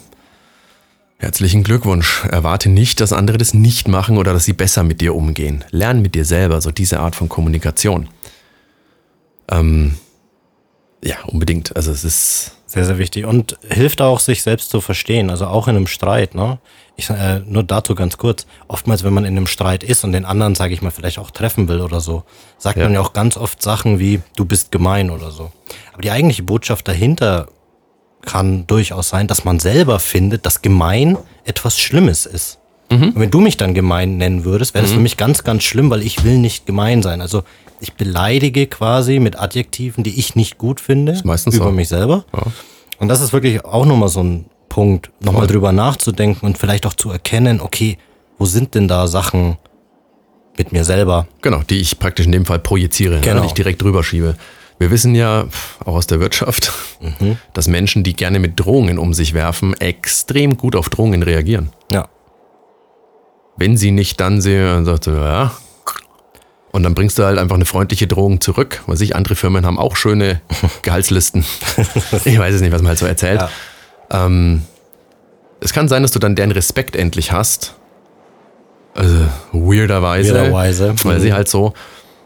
herzlichen 1.18 1.64
Glückwunsch. 1.64 2.26
Erwarte 2.26 2.70
nicht, 2.70 3.00
dass 3.00 3.14
andere 3.14 3.38
das 3.38 3.54
nicht 3.54 3.88
machen 3.88 4.18
oder 4.18 4.34
dass 4.34 4.46
sie 4.46 4.54
besser 4.54 4.84
mit 4.84 5.02
dir 5.02 5.16
umgehen. 5.16 5.64
Lern 5.72 6.02
mit 6.02 6.16
dir 6.16 6.26
selber, 6.26 6.62
so 6.62 6.72
diese 6.72 7.00
Art 7.00 7.16
von 7.16 7.30
Kommunikation. 7.30 8.10
Ähm, 9.50 9.96
ja, 11.04 11.16
unbedingt. 11.28 11.76
Also 11.76 11.92
es 11.92 12.04
ist, 12.04 12.56
sehr, 12.76 12.86
sehr 12.86 12.98
wichtig. 12.98 13.26
Und 13.26 13.58
hilft 13.70 14.02
auch, 14.02 14.20
sich 14.20 14.44
selbst 14.44 14.70
zu 14.70 14.82
verstehen, 14.82 15.30
also 15.30 15.48
auch 15.48 15.68
in 15.68 15.78
einem 15.78 15.88
Streit. 15.88 16.36
Ne? 16.36 16.60
Ich, 16.98 17.10
äh, 17.10 17.40
nur 17.46 17.64
dazu 17.64 17.94
ganz 17.94 18.18
kurz. 18.18 18.46
Oftmals, 18.68 19.04
wenn 19.04 19.14
man 19.14 19.26
in 19.26 19.36
einem 19.36 19.48
Streit 19.48 19.84
ist 19.84 20.04
und 20.04 20.14
den 20.14 20.24
anderen, 20.26 20.56
sage 20.56 20.74
ich 20.74 20.82
mal, 20.82 20.92
vielleicht 20.92 21.20
auch 21.20 21.30
treffen 21.32 21.68
will 21.68 21.82
oder 21.82 22.00
so, 22.00 22.24
sagt 22.58 22.78
Ja. 22.78 22.86
man 22.86 22.94
ja 22.94 23.02
auch 23.02 23.12
ganz 23.14 23.36
oft 23.38 23.62
Sachen 23.62 24.00
wie, 24.00 24.22
du 24.36 24.46
bist 24.46 24.72
gemein 24.72 25.10
oder 25.10 25.32
so. 25.32 25.52
Aber 25.94 26.02
die 26.02 26.12
eigentliche 26.12 26.44
Botschaft 26.44 26.88
dahinter 26.88 27.48
kann 28.22 28.66
durchaus 28.68 29.10
sein, 29.10 29.28
dass 29.28 29.44
man 29.44 29.60
selber 29.60 30.00
findet, 30.00 30.46
dass 30.46 30.62
gemein 30.62 31.18
etwas 31.44 31.78
Schlimmes 31.78 32.26
ist. 32.26 32.60
Und 32.90 33.20
wenn 33.20 33.32
du 33.32 33.42
mich 33.42 33.58
dann 33.58 33.74
gemein 33.74 34.18
nennen 34.18 34.46
würdest, 34.46 34.74
wäre 34.76 34.84
das 34.84 34.94
für 34.94 35.00
mich 35.00 35.18
ganz, 35.18 35.44
ganz 35.44 35.64
schlimm, 35.64 35.90
weil 35.90 36.04
ich 36.04 36.24
will 36.24 36.38
nicht 36.38 36.68
gemein 36.68 37.02
sein. 37.02 37.20
Also 37.20 37.44
ich 37.82 37.94
beleidige 37.94 38.68
quasi 38.68 39.20
mit 39.20 39.40
Adjektiven, 39.40 40.04
die 40.04 40.18
ich 40.20 40.36
nicht 40.36 40.58
gut 40.60 40.80
finde, 40.80 41.20
meistens 41.24 41.56
über 41.56 41.66
so. 41.66 41.72
mich 41.72 41.90
selber. 41.90 42.26
Ja. 42.34 42.44
Und 43.00 43.08
das 43.08 43.22
ist 43.22 43.34
wirklich 43.34 43.66
auch 43.66 43.86
nochmal 43.86 44.10
so 44.10 44.22
ein 44.24 44.46
Punkt, 44.76 45.10
nochmal 45.22 45.44
Voll. 45.44 45.54
drüber 45.54 45.72
nachzudenken 45.72 46.46
und 46.46 46.58
vielleicht 46.58 46.86
auch 46.86 46.94
zu 46.94 47.10
erkennen, 47.10 47.62
okay, 47.62 47.98
wo 48.38 48.44
sind 48.46 48.76
denn 48.76 48.90
da 48.90 49.08
Sachen 49.08 49.56
mit 50.58 50.74
mir 50.74 50.84
selber? 50.84 51.28
Genau, 51.42 51.62
die 51.70 51.80
ich 51.80 51.98
praktisch 51.98 52.26
in 52.26 52.34
dem 52.34 52.46
Fall 52.46 52.60
projiziere, 52.60 53.22
Genau. 53.22 53.40
die 53.40 53.48
ich 53.48 53.54
direkt 53.54 53.82
drüber 53.82 54.04
schiebe. 54.04 54.36
Wir 54.78 54.92
wissen 54.92 55.16
ja, 55.16 55.46
auch 55.86 55.96
aus 55.96 56.08
der 56.08 56.20
Wirtschaft, 56.20 56.74
dass 57.54 57.70
Menschen, 57.70 58.04
die 58.04 58.18
gerne 58.18 58.38
mit 58.40 58.60
Drohungen 58.60 59.00
um 59.00 59.14
sich 59.14 59.34
werfen, 59.34 59.74
extrem 59.80 60.58
gut 60.58 60.76
auf 60.76 60.90
Drohungen 60.90 61.24
reagieren. 61.24 61.70
Ja. 61.90 62.10
Wenn 63.56 63.78
sie 63.78 63.92
nicht 63.92 64.20
dann 64.20 64.42
sehen, 64.42 64.66
dann 64.66 64.84
sagt 64.84 65.06
sie, 65.06 65.12
ja. 65.14 65.54
Und 66.74 66.84
dann 66.84 66.96
bringst 66.96 67.18
du 67.18 67.24
halt 67.24 67.40
einfach 67.40 67.56
eine 67.56 67.64
freundliche 67.64 68.08
Drohung 68.08 68.42
zurück. 68.42 68.84
Weil 68.88 68.98
sich 68.98 69.16
andere 69.16 69.36
Firmen 69.36 69.66
haben 69.66 69.80
auch 69.80 69.96
schöne 69.96 70.42
Gehaltslisten. 70.82 71.46
ich 72.26 72.38
weiß 72.38 72.56
es 72.56 72.60
nicht, 72.62 72.74
was 72.74 72.82
man 72.82 72.90
halt 72.90 73.00
so 73.00 73.06
erzählt. 73.06 73.40
Ja. 73.40 73.50
Ähm, 74.26 74.62
es 75.60 75.74
kann 75.74 75.88
sein, 75.88 76.02
dass 76.04 76.12
du 76.12 76.20
dann 76.20 76.36
deren 76.36 76.52
Respekt 76.52 76.96
endlich 76.96 77.32
hast. 77.32 77.76
Also 78.94 79.16
weirderweise. 79.52 80.34
Weirderweise. 80.34 80.96
Weil 81.04 81.18
Mhm. 81.18 81.22
sie 81.22 81.34
halt 81.34 81.48
so 81.50 81.74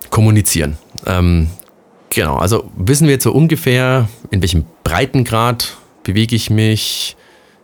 kommunizieren. 0.10 0.78
Ähm, 1.06 1.50
genau, 2.10 2.38
also 2.38 2.70
wissen 2.78 3.06
wir 3.08 3.14
jetzt 3.14 3.24
so 3.24 3.32
ungefähr, 3.32 4.08
in 4.32 4.42
welchem 4.42 4.66
Breitengrad 4.84 5.78
bewege 6.04 6.36
ich 6.36 6.50
mich, 6.50 7.16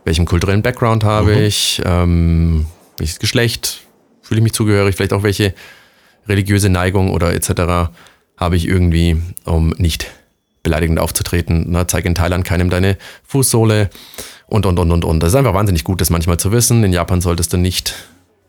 welchem 0.06 0.26
kulturellen 0.26 0.62
Background 0.62 1.04
habe 1.04 1.36
Mhm. 1.36 1.42
ich, 1.44 1.82
ähm, 1.86 2.66
welches 2.98 3.20
Geschlecht, 3.20 3.82
fühle 4.22 4.40
ich 4.40 4.44
mich 4.44 4.54
zugehörig, 4.54 4.96
vielleicht 4.96 5.14
auch 5.14 5.24
welche 5.24 5.54
religiöse 6.28 6.70
Neigung 6.70 7.12
oder 7.12 7.34
etc. 7.34 7.92
habe 8.38 8.56
ich 8.56 8.68
irgendwie, 8.68 9.18
um 9.44 9.70
nicht 9.78 10.08
beleidigend 10.66 11.00
aufzutreten. 11.00 11.68
Na, 11.70 11.88
zeig 11.88 12.04
in 12.06 12.14
Thailand 12.16 12.44
keinem 12.44 12.70
deine 12.70 12.98
Fußsohle 13.26 13.90
und, 14.48 14.66
und, 14.66 14.78
und, 14.78 14.92
und, 14.92 15.06
und. 15.06 15.20
Das 15.22 15.30
ist 15.30 15.36
einfach 15.36 15.54
wahnsinnig 15.54 15.86
gut, 15.86 16.02
das 16.02 16.10
manchmal 16.10 16.38
zu 16.38 16.52
wissen. 16.52 16.84
In 16.84 16.92
Japan 16.92 17.22
solltest 17.22 17.54
du 17.54 17.58
nicht 17.58 17.96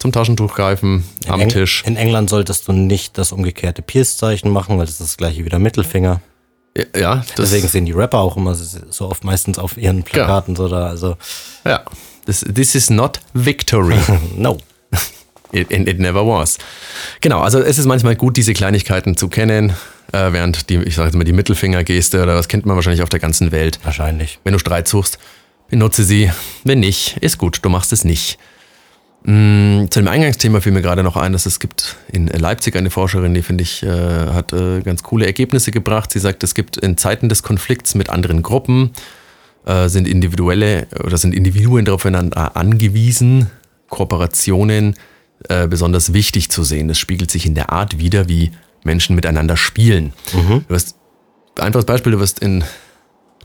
zum 0.00 0.10
Taschentuch 0.10 0.54
greifen, 0.56 1.04
In 1.24 1.30
am 1.30 1.40
Eng- 1.42 1.48
Tisch. 1.48 1.84
In 1.86 1.96
England 1.96 2.28
solltest 2.28 2.66
du 2.66 2.72
nicht 2.72 3.16
das 3.16 3.30
umgekehrte 3.30 3.80
Pierce-Zeichen 3.82 4.50
machen, 4.50 4.76
weil 4.78 4.86
das 4.86 4.94
ist 5.00 5.00
das 5.12 5.16
gleiche 5.16 5.44
wie 5.44 5.48
der 5.48 5.58
Mittelfinger. 5.60 6.20
Ja, 6.94 7.24
Deswegen 7.38 7.68
sehen 7.68 7.86
die 7.86 7.92
Rapper 7.92 8.18
auch 8.18 8.36
immer 8.36 8.54
so 8.54 9.08
oft 9.08 9.24
meistens 9.24 9.58
auf 9.58 9.78
ihren 9.78 10.02
Plakaten 10.02 10.54
so 10.56 10.68
da. 10.68 10.88
Also, 10.88 11.16
ja. 11.64 11.82
This, 12.26 12.40
this 12.40 12.74
is 12.74 12.90
not 12.90 13.20
victory. 13.32 13.96
no. 14.36 14.58
It, 15.52 15.70
it 15.70 15.98
never 16.00 16.26
was. 16.26 16.58
Genau, 17.22 17.40
also 17.40 17.60
es 17.60 17.78
ist 17.78 17.86
manchmal 17.86 18.16
gut, 18.16 18.36
diese 18.36 18.52
Kleinigkeiten 18.52 19.16
zu 19.16 19.28
kennen, 19.28 19.72
äh, 20.16 20.32
während 20.32 20.70
die, 20.70 20.76
ich 20.76 20.94
sage 20.94 21.08
jetzt 21.08 21.16
mal, 21.16 21.24
die 21.24 21.32
Mittelfingergeste 21.32 22.22
oder 22.22 22.34
was 22.34 22.48
kennt 22.48 22.66
man 22.66 22.76
wahrscheinlich 22.76 23.02
auf 23.02 23.08
der 23.08 23.20
ganzen 23.20 23.52
Welt. 23.52 23.78
Wahrscheinlich. 23.82 24.38
Wenn 24.44 24.52
du 24.52 24.58
Streit 24.58 24.88
suchst, 24.88 25.18
benutze 25.68 26.04
sie. 26.04 26.30
Wenn 26.64 26.80
nicht, 26.80 27.18
ist 27.18 27.38
gut, 27.38 27.58
du 27.62 27.68
machst 27.68 27.92
es 27.92 28.04
nicht. 28.04 28.38
Mm, 29.24 29.86
Zu 29.90 30.00
dem 30.00 30.08
Eingangsthema 30.08 30.60
fiel 30.60 30.72
mir 30.72 30.82
gerade 30.82 31.02
noch 31.02 31.16
ein, 31.16 31.32
dass 31.32 31.46
es 31.46 31.58
gibt 31.58 31.96
in 32.12 32.28
Leipzig 32.28 32.76
eine 32.76 32.90
Forscherin, 32.90 33.34
die 33.34 33.42
finde 33.42 33.62
ich, 33.62 33.82
äh, 33.82 33.88
hat 33.88 34.52
äh, 34.52 34.80
ganz 34.82 35.02
coole 35.02 35.26
Ergebnisse 35.26 35.70
gebracht. 35.70 36.12
Sie 36.12 36.20
sagt, 36.20 36.42
es 36.44 36.54
gibt 36.54 36.76
in 36.76 36.96
Zeiten 36.96 37.28
des 37.28 37.42
Konflikts 37.42 37.94
mit 37.94 38.08
anderen 38.08 38.42
Gruppen, 38.42 38.92
äh, 39.66 39.88
sind 39.88 40.06
individuelle 40.06 40.86
oder 41.02 41.18
sind 41.18 41.34
Individuen 41.34 41.84
darauf 41.84 42.06
einander 42.06 42.56
angewiesen, 42.56 43.50
Kooperationen 43.88 44.94
äh, 45.48 45.66
besonders 45.66 46.12
wichtig 46.12 46.50
zu 46.50 46.62
sehen. 46.62 46.88
Das 46.88 46.98
spiegelt 46.98 47.30
sich 47.30 47.46
in 47.46 47.54
der 47.54 47.70
Art 47.70 47.98
wider, 47.98 48.28
wie 48.28 48.52
Menschen 48.86 49.14
miteinander 49.14 49.56
spielen. 49.58 50.12
Du 50.68 50.74
hast, 50.74 50.96
einfaches 51.58 51.84
Beispiel, 51.84 52.12
du 52.12 52.20
wirst 52.20 52.38
in 52.38 52.64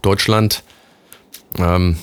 Deutschland 0.02 0.64
ähm, 1.58 1.98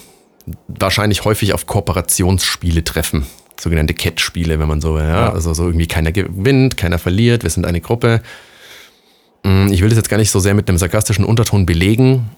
wahrscheinlich 0.69 1.25
häufig 1.25 1.55
auf 1.55 1.67
Kooperationsspiele 1.67 2.85
treffen. 2.85 3.25
Sogenannte 3.61 3.95
Catch-Spiele, 3.95 4.59
wenn 4.61 4.69
man 4.69 4.81
so 4.81 4.95
will. 4.95 5.03
Ja? 5.05 5.33
Also 5.33 5.55
so 5.55 5.65
irgendwie 5.67 5.87
keiner 5.89 6.13
gewinnt, 6.13 6.77
keiner 6.77 6.99
verliert, 6.99 7.43
wir 7.43 7.51
sind 7.51 7.65
eine 7.67 7.81
Gruppe. 7.81 8.23
Mm, 9.43 9.69
Ich 9.73 9.81
will 9.81 9.89
das 9.89 9.97
jetzt 9.97 10.09
gar 10.11 10.19
nicht 10.19 10.31
so 10.31 10.39
sehr 10.39 10.55
mit 10.55 10.69
einem 10.69 10.79
sarkastischen 10.79 11.25
Unterton 11.25 11.67
belegen, 11.67 12.31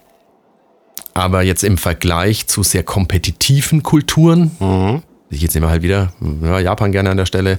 aber 1.12 1.42
jetzt 1.42 1.62
im 1.64 1.76
Vergleich 1.76 2.46
zu 2.46 2.62
sehr 2.62 2.84
kompetitiven 2.84 3.82
Kulturen, 3.82 5.02
ich 5.28 5.42
jetzt 5.42 5.54
nehme 5.54 5.68
halt 5.68 5.82
wieder 5.82 6.12
ja, 6.42 6.58
Japan 6.60 6.92
gerne 6.92 7.10
an 7.10 7.16
der 7.16 7.26
Stelle 7.26 7.58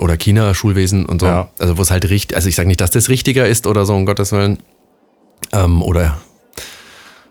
oder 0.00 0.16
China, 0.16 0.52
Schulwesen 0.54 1.06
und 1.06 1.20
so, 1.20 1.26
Ja. 1.26 1.50
also 1.58 1.78
wo 1.78 1.82
es 1.82 1.90
halt 1.90 2.08
richtig, 2.10 2.36
also 2.36 2.48
ich 2.48 2.56
sage 2.56 2.66
nicht, 2.68 2.80
dass 2.80 2.90
das 2.90 3.08
richtiger 3.08 3.46
ist 3.46 3.66
oder 3.66 3.86
so, 3.86 3.94
um 3.94 4.04
Gottes 4.06 4.32
Willen, 4.32 4.58
ähm, 5.52 5.82
oder 5.82 6.18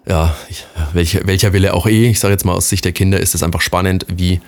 ja, 0.07 0.35
ich, 0.49 0.65
welcher, 0.93 1.25
welcher 1.25 1.51
Wille 1.53 1.73
auch 1.73 1.87
eh. 1.87 2.09
Ich 2.09 2.19
sage 2.19 2.31
jetzt 2.33 2.45
mal 2.45 2.53
aus 2.53 2.69
Sicht 2.69 2.85
der 2.85 2.91
Kinder 2.91 3.19
ist 3.19 3.33
es 3.35 3.41
einfach 3.43 3.61
spannend, 3.61 4.05
wie, 4.09 4.39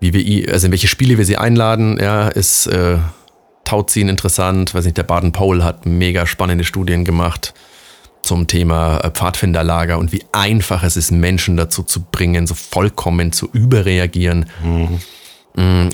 wie 0.00 0.12
wir, 0.12 0.52
also 0.52 0.66
in 0.66 0.72
welche 0.72 0.86
Spiele 0.88 1.18
wir 1.18 1.24
sie 1.24 1.36
einladen. 1.36 1.98
Ja, 2.00 2.28
ist 2.28 2.66
äh, 2.68 2.98
Tauziehen 3.64 4.08
interessant. 4.08 4.72
Weiß 4.74 4.84
nicht, 4.84 4.96
der 4.96 5.02
Baden-Powell 5.02 5.64
hat 5.64 5.84
mega 5.84 6.26
spannende 6.26 6.62
Studien 6.64 7.04
gemacht 7.04 7.54
zum 8.22 8.46
Thema 8.46 8.98
äh, 9.00 9.10
Pfadfinderlager 9.10 9.98
und 9.98 10.12
wie 10.12 10.22
einfach 10.32 10.82
es 10.84 10.96
ist, 10.96 11.10
Menschen 11.10 11.56
dazu 11.56 11.82
zu 11.82 12.00
bringen, 12.04 12.46
so 12.46 12.54
vollkommen 12.54 13.32
zu 13.32 13.48
überreagieren. 13.52 14.46
Mm, 14.62 14.84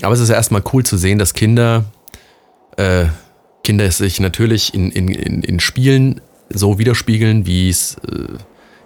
Aber 0.01 0.13
es 0.13 0.19
ist 0.19 0.29
erstmal 0.29 0.61
cool 0.73 0.85
zu 0.85 0.97
sehen, 0.97 1.17
dass 1.19 1.33
Kinder, 1.33 1.85
äh, 2.77 3.05
Kinder 3.63 3.89
sich 3.91 4.19
natürlich 4.19 4.73
in, 4.73 4.91
in, 4.91 5.07
in, 5.09 5.41
in 5.43 5.59
Spielen 5.59 6.21
so 6.49 6.77
widerspiegeln, 6.77 7.45
wie 7.47 7.69
es, 7.69 7.95
äh, 8.07 8.27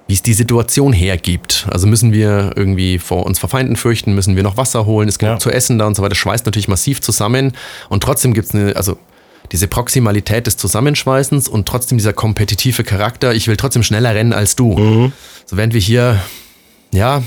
wie 0.08 0.14
es 0.14 0.22
die 0.24 0.34
Situation 0.34 0.94
hergibt. 0.94 1.68
Also 1.70 1.86
müssen 1.86 2.14
wir 2.14 2.54
irgendwie 2.56 2.98
vor 3.00 3.26
uns 3.26 3.40
vor 3.40 3.50
Feinden 3.50 3.76
fürchten, 3.76 4.14
müssen 4.16 4.36
wir 4.36 4.44
noch 4.44 4.58
Wasser 4.58 4.86
holen, 4.86 5.10
es 5.10 5.20
gibt 5.20 5.30
Ja. 5.30 5.38
zu 5.40 5.52
essen 5.52 5.78
da 5.78 5.86
und 5.88 5.96
so 5.96 6.02
weiter. 6.02 6.10
Das 6.10 6.18
schweißt 6.18 6.46
natürlich 6.46 6.68
massiv 6.68 7.02
zusammen 7.02 7.52
und 7.90 8.02
trotzdem 8.02 8.34
gibt 8.34 8.48
es 8.48 8.56
eine, 8.56 8.76
also 8.76 8.98
diese 9.52 9.68
Proximalität 9.68 10.48
des 10.48 10.58
Zusammenschweißens 10.58 11.48
und 11.50 11.68
trotzdem 11.68 11.98
dieser 11.98 12.14
kompetitive 12.14 12.84
Charakter, 12.84 13.34
ich 13.34 13.48
will 13.48 13.58
trotzdem 13.58 13.84
schneller 13.84 14.14
rennen 14.16 14.32
als 14.32 14.56
du. 14.56 15.12
So 15.46 15.58
während 15.58 15.74
wir 15.74 15.82
hier, 15.82 16.22
ja, 16.94 17.24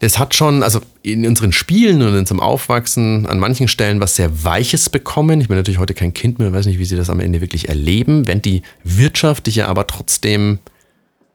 das 0.00 0.18
hat 0.18 0.34
schon, 0.34 0.62
also 0.62 0.80
in 1.02 1.26
unseren 1.26 1.52
Spielen 1.52 2.00
und 2.00 2.08
in 2.08 2.18
unserem 2.18 2.40
Aufwachsen 2.40 3.26
an 3.26 3.38
manchen 3.38 3.68
Stellen 3.68 4.00
was 4.00 4.16
sehr 4.16 4.44
Weiches 4.44 4.88
bekommen. 4.88 5.40
Ich 5.42 5.48
bin 5.48 5.58
natürlich 5.58 5.78
heute 5.78 5.94
kein 5.94 6.14
Kind 6.14 6.38
mehr, 6.38 6.52
weiß 6.52 6.66
nicht, 6.66 6.78
wie 6.78 6.86
sie 6.86 6.96
das 6.96 7.10
am 7.10 7.20
Ende 7.20 7.42
wirklich 7.42 7.68
erleben, 7.68 8.26
während 8.26 8.46
die 8.46 8.62
wirtschaftliche 8.82 9.68
aber 9.68 9.86
trotzdem 9.86 10.58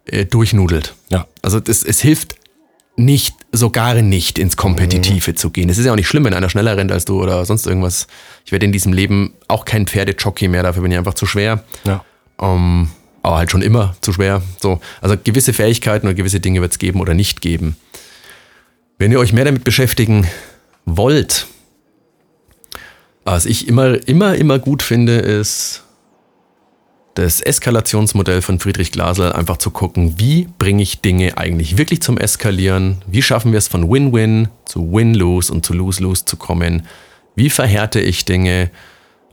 äh, 0.07 0.25
durchnudelt. 0.25 0.95
Ja. 1.09 1.27
Also 1.43 1.59
das, 1.59 1.83
es 1.83 2.01
hilft 2.01 2.35
nicht, 2.97 3.35
so 3.51 3.69
gar 3.69 3.93
nicht 4.01 4.39
ins 4.39 4.57
Kompetitive 4.57 5.35
zu 5.35 5.51
gehen. 5.51 5.69
Es 5.69 5.77
ist 5.77 5.85
ja 5.85 5.91
auch 5.91 5.97
nicht 5.97 6.07
schlimm, 6.07 6.25
wenn 6.25 6.33
einer 6.33 6.49
schneller 6.49 6.75
rennt 6.75 6.91
als 6.91 7.05
du 7.05 7.21
oder 7.21 7.45
sonst 7.45 7.67
irgendwas. 7.67 8.07
Ich 8.45 8.51
werde 8.51 8.65
in 8.65 8.71
diesem 8.71 8.93
Leben 8.93 9.33
auch 9.47 9.65
kein 9.65 9.85
Pferdejockey 9.85 10.47
mehr, 10.47 10.63
dafür 10.63 10.81
bin 10.81 10.91
ich 10.91 10.97
einfach 10.97 11.13
zu 11.13 11.27
schwer. 11.27 11.63
Ja. 11.83 12.03
Ähm, 12.41 12.89
aber 13.21 13.37
halt 13.37 13.51
schon 13.51 13.61
immer 13.61 13.95
zu 14.01 14.11
schwer. 14.13 14.41
So, 14.59 14.79
also 15.01 15.15
gewisse 15.23 15.53
Fähigkeiten 15.53 16.07
oder 16.07 16.15
gewisse 16.15 16.39
Dinge 16.39 16.61
wird 16.61 16.71
es 16.71 16.79
geben 16.79 16.99
oder 16.99 17.13
nicht 17.13 17.41
geben. 17.41 17.75
Wenn 18.97 19.11
ihr 19.11 19.19
euch 19.19 19.33
mehr 19.33 19.45
damit 19.45 19.63
beschäftigen 19.63 20.27
wollt, 20.85 21.47
was 23.25 23.45
ich 23.45 23.67
immer, 23.67 24.07
immer, 24.07 24.35
immer 24.35 24.59
gut 24.59 24.81
finde, 24.81 25.15
ist 25.15 25.83
das 27.15 27.41
Eskalationsmodell 27.41 28.41
von 28.41 28.59
Friedrich 28.59 28.91
Glasel, 28.91 29.31
einfach 29.33 29.57
zu 29.57 29.71
gucken, 29.71 30.19
wie 30.19 30.47
bringe 30.59 30.83
ich 30.83 31.01
Dinge 31.01 31.37
eigentlich 31.37 31.77
wirklich 31.77 32.01
zum 32.01 32.17
Eskalieren? 32.17 33.01
Wie 33.07 33.21
schaffen 33.21 33.51
wir 33.51 33.57
es 33.57 33.67
von 33.67 33.89
Win-Win 33.89 34.49
zu 34.65 34.91
Win-Lose 34.91 35.51
und 35.51 35.65
zu 35.65 35.73
Lose-Lose 35.73 36.25
zu 36.25 36.37
kommen? 36.37 36.87
Wie 37.35 37.49
verhärte 37.49 37.99
ich 37.99 38.25
Dinge? 38.25 38.69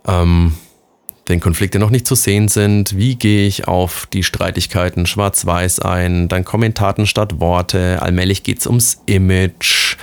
Ähm, 0.07 0.55
wenn 1.27 1.41
Konflikte 1.41 1.79
noch 1.79 1.91
nicht 1.91 2.07
zu 2.07 2.15
sehen 2.15 2.49
sind, 2.49 2.97
wie 2.97 3.15
gehe 3.15 3.47
ich 3.47 3.69
auf 3.69 4.07
die 4.13 4.23
Streitigkeiten 4.23 5.07
schwarz-weiß 5.07 5.81
ein, 5.81 6.29
dann 6.29 6.45
kommen 6.45 6.75
Taten 6.75 7.07
statt 7.07 7.39
Worte, 7.39 8.03
allmählich 8.03 8.43
geht 8.43 8.61
es 8.61 8.67
ums 8.67 9.03
Image, 9.07 9.97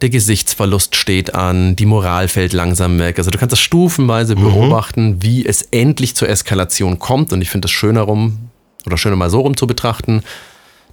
der 0.00 0.10
Gesichtsverlust 0.10 0.94
steht 0.94 1.34
an, 1.34 1.74
die 1.74 1.86
Moral 1.86 2.28
fällt 2.28 2.52
langsam 2.52 2.98
weg. 2.98 3.18
Also 3.18 3.30
du 3.30 3.38
kannst 3.38 3.52
das 3.52 3.60
stufenweise 3.60 4.36
beobachten, 4.36 5.22
wie 5.22 5.44
es 5.44 5.62
endlich 5.62 6.14
zur 6.14 6.28
Eskalation 6.28 7.00
kommt. 7.00 7.32
Und 7.32 7.42
ich 7.42 7.50
finde 7.50 7.66
es 7.66 7.72
schöner 7.72 8.02
rum 8.02 8.38
oder 8.86 8.96
schöner 8.96 9.16
mal 9.16 9.30
so 9.30 9.40
rum 9.40 9.56
zu 9.56 9.66
betrachten. 9.66 10.22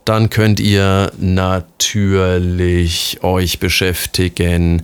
Dann 0.05 0.31
könnt 0.31 0.59
ihr 0.59 1.11
natürlich 1.19 3.19
euch 3.21 3.59
beschäftigen 3.59 4.83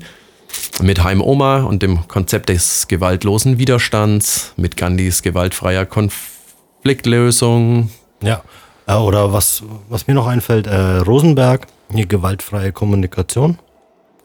mit 0.81 1.03
Heim 1.03 1.21
Oma 1.21 1.63
und 1.63 1.83
dem 1.83 2.07
Konzept 2.07 2.49
des 2.49 2.87
gewaltlosen 2.87 3.57
Widerstands, 3.57 4.53
mit 4.55 4.77
Gandhis 4.77 5.21
gewaltfreier 5.21 5.85
Konfliktlösung. 5.85 7.89
Ja. 8.23 8.41
Äh, 8.87 8.95
Oder 8.95 9.33
was, 9.33 9.63
was 9.89 10.07
mir 10.07 10.13
noch 10.13 10.27
einfällt, 10.27 10.67
äh, 10.67 10.97
Rosenberg, 10.97 11.67
hier 11.93 12.05
gewaltfreie 12.05 12.71
Kommunikation. 12.71 13.59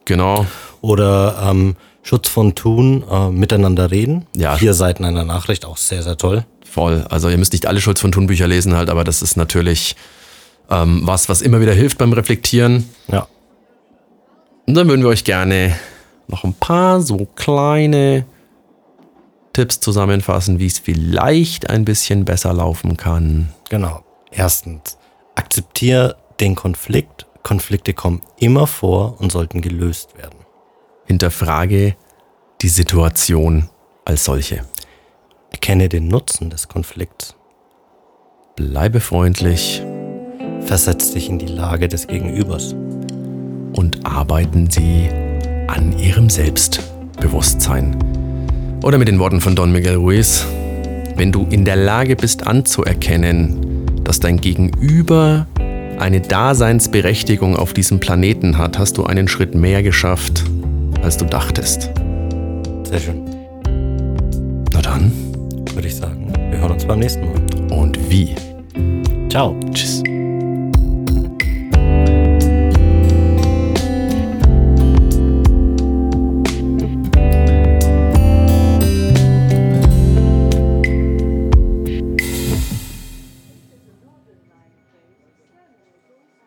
Genau. 0.04 0.46
Oder 0.80 1.50
ähm, 1.50 1.76
Schutz 2.02 2.28
von 2.28 2.54
Thun, 2.54 3.02
äh, 3.10 3.30
miteinander 3.30 3.90
reden. 3.90 4.26
Ja. 4.36 4.56
Vier 4.56 4.74
Seiten 4.74 5.04
einer 5.04 5.24
Nachricht, 5.24 5.64
auch 5.64 5.76
sehr, 5.76 6.02
sehr 6.02 6.16
toll. 6.16 6.44
Voll. 6.64 7.04
Also 7.08 7.28
ihr 7.28 7.38
müsst 7.38 7.52
nicht 7.52 7.66
alle 7.66 7.80
Schulz 7.80 8.00
von 8.00 8.12
Thun 8.12 8.28
Bücher 8.28 8.46
lesen 8.46 8.76
halt, 8.76 8.90
aber 8.90 9.02
das 9.02 9.22
ist 9.22 9.36
natürlich 9.36 9.96
ähm, 10.70 11.00
was, 11.04 11.28
was 11.28 11.42
immer 11.42 11.60
wieder 11.60 11.72
hilft 11.72 11.98
beim 11.98 12.12
Reflektieren. 12.12 12.88
Ja. 13.08 13.26
Und 14.66 14.74
dann 14.74 14.88
würden 14.88 15.02
wir 15.02 15.08
euch 15.08 15.24
gerne 15.24 15.76
noch 16.28 16.44
ein 16.44 16.54
paar 16.54 17.00
so 17.00 17.26
kleine 17.34 18.26
Tipps 19.52 19.80
zusammenfassen, 19.80 20.58
wie 20.58 20.66
es 20.66 20.78
vielleicht 20.78 21.70
ein 21.70 21.84
bisschen 21.84 22.24
besser 22.24 22.52
laufen 22.52 22.96
kann. 22.96 23.50
Genau. 23.70 24.02
Erstens, 24.30 24.98
akzeptiere 25.34 26.16
den 26.40 26.54
Konflikt. 26.54 27.26
Konflikte 27.42 27.94
kommen 27.94 28.22
immer 28.38 28.66
vor 28.66 29.20
und 29.20 29.32
sollten 29.32 29.62
gelöst 29.62 30.18
werden. 30.18 30.38
Hinterfrage 31.06 31.96
die 32.60 32.68
Situation 32.68 33.70
als 34.04 34.24
solche. 34.24 34.64
Erkenne 35.52 35.88
den 35.88 36.08
Nutzen 36.08 36.50
des 36.50 36.68
Konflikts. 36.68 37.36
Bleibe 38.56 39.00
freundlich 39.00 39.82
Versetz 40.66 41.12
dich 41.12 41.28
in 41.28 41.38
die 41.38 41.46
Lage 41.46 41.86
des 41.86 42.08
Gegenübers. 42.08 42.74
und 43.76 44.06
arbeiten 44.06 44.70
Sie 44.70 45.08
an 45.66 45.98
Ihrem 45.98 46.30
Selbstbewusstsein. 46.30 47.96
Oder 48.82 48.98
mit 48.98 49.08
den 49.08 49.18
Worten 49.18 49.40
von 49.40 49.56
Don 49.56 49.72
Miguel 49.72 49.96
Ruiz, 49.96 50.46
wenn 51.16 51.32
du 51.32 51.46
in 51.50 51.64
der 51.64 51.76
Lage 51.76 52.16
bist 52.16 52.46
anzuerkennen, 52.46 53.86
dass 54.04 54.20
dein 54.20 54.38
Gegenüber 54.38 55.46
eine 55.98 56.20
Daseinsberechtigung 56.20 57.56
auf 57.56 57.72
diesem 57.72 58.00
Planeten 58.00 58.58
hat, 58.58 58.78
hast 58.78 58.98
du 58.98 59.04
einen 59.04 59.28
Schritt 59.28 59.54
mehr 59.54 59.82
geschafft, 59.82 60.44
als 61.02 61.16
du 61.16 61.24
dachtest. 61.24 61.90
Sehr 62.84 63.00
schön. 63.00 63.36
würde 65.76 65.88
ich 65.88 65.96
sagen, 65.96 66.32
wir 66.50 66.58
hören 66.58 66.72
uns 66.72 66.84
beim 66.84 66.98
nächsten 66.98 67.26
Mal. 67.26 67.78
Und 67.78 67.98
wie? 68.10 68.34
Ciao. 69.28 69.54
Tschüss. 69.72 70.02